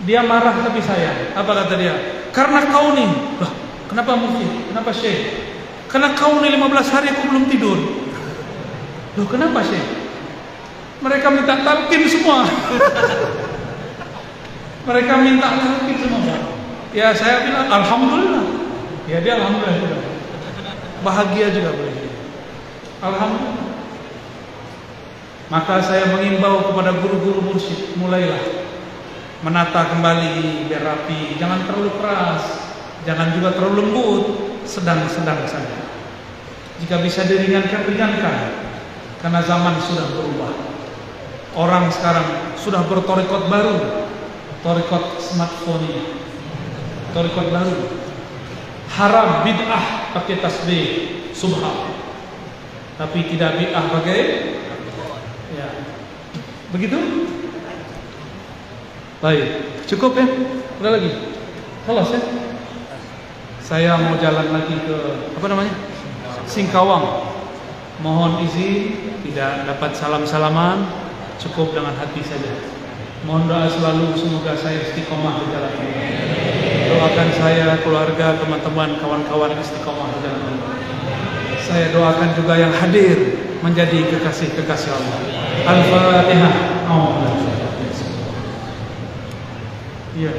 [0.06, 1.34] Dia marah tapi saya.
[1.34, 1.94] Apa kata dia?
[2.30, 3.10] Karena kau nih.
[3.42, 3.52] Loh,
[3.90, 4.70] kenapa mursyid?
[4.70, 5.20] Kenapa syekh?
[5.90, 7.78] Karena kau nih 15 hari aku belum tidur.
[9.18, 9.84] Loh, kenapa syekh?
[11.02, 12.46] Mereka minta talqin semua.
[14.88, 16.53] Mereka minta talqin semua.
[16.94, 18.46] Ya saya bilang alhamdulillah.
[19.10, 19.98] Ya dia alhamdulillah juga.
[21.02, 21.98] Bahagia juga boleh.
[23.02, 23.66] Alhamdulillah.
[25.52, 28.64] Maka saya mengimbau kepada guru-guru mursyid, mulailah
[29.44, 32.72] menata kembali biar rapi, jangan terlalu keras,
[33.04, 34.24] jangan juga terlalu lembut,
[34.64, 35.84] sedang-sedang saja.
[36.80, 38.36] Jika bisa diringankan, ringankan,
[39.20, 40.52] karena zaman sudah berubah.
[41.54, 44.08] Orang sekarang sudah bertorikot baru,
[44.64, 46.23] torikot smartphone ini,
[47.14, 47.78] torikot baru.
[48.90, 50.86] Haram bid'ah pakai tasbih,
[51.30, 51.94] subhan.
[52.98, 54.20] Tapi tidak bid'ah pakai
[55.54, 55.70] Ya.
[56.74, 56.98] Begitu?
[59.22, 59.46] Baik,
[59.86, 60.26] cukup ya?
[60.82, 61.10] Ada lagi?
[61.86, 62.20] Kelas ya?
[63.62, 64.96] Saya mau jalan lagi ke
[65.38, 65.74] apa namanya?
[66.50, 67.32] Singkawang.
[68.02, 70.90] Mohon izin tidak dapat salam-salaman,
[71.38, 72.52] cukup dengan hati saja.
[73.24, 76.33] Mohon doa selalu semoga saya istiqomah di jalan ini.
[76.94, 80.54] Doakan saya, keluarga, teman-teman, kawan-kawan istiqomah ini.
[81.58, 85.18] Saya doakan juga yang hadir menjadi kekasih-kekasih Allah.
[85.64, 86.54] Al-Fatihah.
[90.14, 90.30] Iya.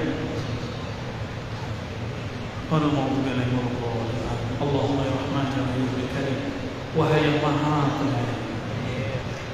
[4.55, 6.39] Allahumma ya Rahman ya Rahim Karim.
[6.95, 7.91] Wahai yang Maha.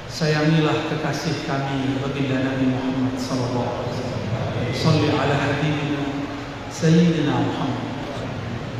[0.05, 4.21] Sayangilah kekasih kami baginda Nabi Muhammad sallallahu alaihi wasallam.
[4.77, 5.35] Salli ala
[6.81, 7.93] Sayyidina Muhammad.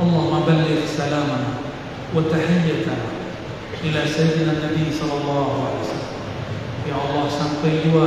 [0.01, 1.61] Allahumma balligh salamana
[2.09, 3.13] wa tahiyyatana
[3.85, 6.13] ila Sayyidina Nabi sallallahu alaihi wasallam.
[6.89, 8.05] Ya Allah sampai juga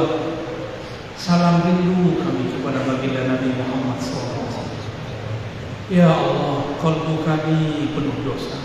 [1.15, 4.67] salam rindu kami kepada baginda Nabi Muhammad SAW.
[5.87, 8.59] Ya Allah, kalbu kami penuh dosa.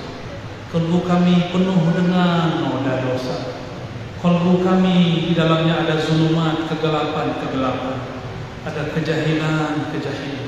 [0.73, 3.53] Kalbu kami penuh dengan noda dosa.
[4.17, 8.01] Kalbu kami di dalamnya ada zulumat, kegelapan-kegelapan.
[8.65, 10.38] Ada kejahilan-kejahilan.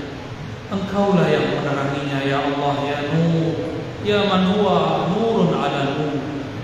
[0.72, 3.76] Engkaulah yang meneranginya ya Allah ya Nur.
[4.01, 5.84] Ya man huwa nurun ala.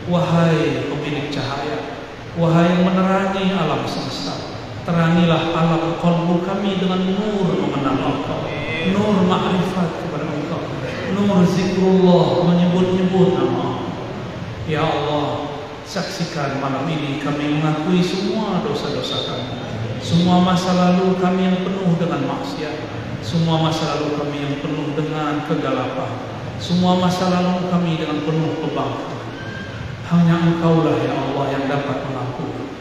[0.07, 1.99] Wahai pemilik cahaya,
[2.39, 4.55] wahai yang menerangi alam semesta,
[4.87, 8.47] terangilah alam kalbu kami dengan nur mengenal Engkau,
[8.95, 10.63] nur ma'rifat kepada Engkau,
[11.11, 13.83] nur zikrullah menyebut-nyebut nama.
[14.63, 15.51] Ya Allah,
[15.83, 19.59] saksikan malam ini kami mengakui semua dosa-dosa kami,
[19.99, 22.96] semua masa lalu kami yang penuh dengan maksiat,
[23.27, 26.15] semua masa lalu kami yang penuh dengan kegelapan,
[26.63, 29.19] semua masa lalu kami dengan penuh kebanggaan.
[30.07, 32.71] Hanya Engkaulah ya Allah yang dapat mengampuni.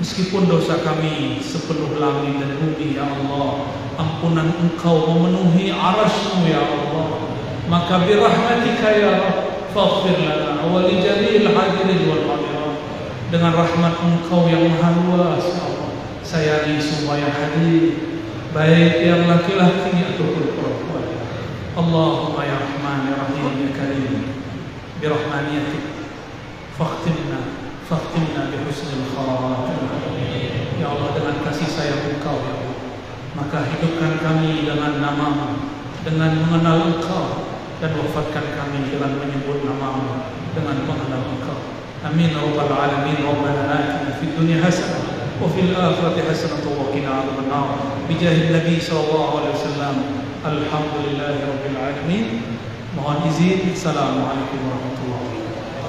[0.00, 3.68] Meskipun dosa kami sepenuh langit dan bumi ya Allah,
[4.00, 7.20] ampunan Engkau memenuhi arasmu ya Allah.
[7.68, 12.32] Maka birahmatika ya Rabb, faghfir lana wa li jami'il hadirin wal.
[13.28, 15.92] Dengan rahmat Engkau yang maha luas ya Allah,
[16.24, 18.10] sayangi semua yang hadir,
[18.50, 21.06] baik yang laki-laki ataupun perempuan.
[21.78, 24.14] Allahumma ya Rahman ya Rahim ya Karim,
[24.98, 25.84] birahmaniyatik
[26.74, 27.40] Fakhtimna
[27.86, 30.02] Fakhtimna bihusnil khatimah
[30.80, 32.76] Ya Allah dengan kasih sayang Engkau ya Allah.
[33.38, 35.70] Maka hidupkan kami dengan namamu
[36.02, 37.46] Dengan mengenal Engkau
[37.78, 40.26] Dan wafatkan kami dengan menyebut namamu
[40.56, 41.58] Dengan mengenal Engkau.
[42.00, 43.20] Amin Rabbal Alamin.
[43.22, 47.68] Rabbana atina fid dunya hasanah وفي الآخرة حسنة وقنا عذاب النار.
[48.08, 49.94] بجاه النبي صلى الله عليه وسلم
[50.44, 52.26] الحمد لله رب العالمين.
[52.90, 55.29] mohon izin Assalamualaikum warahmatullahi wabarakatuh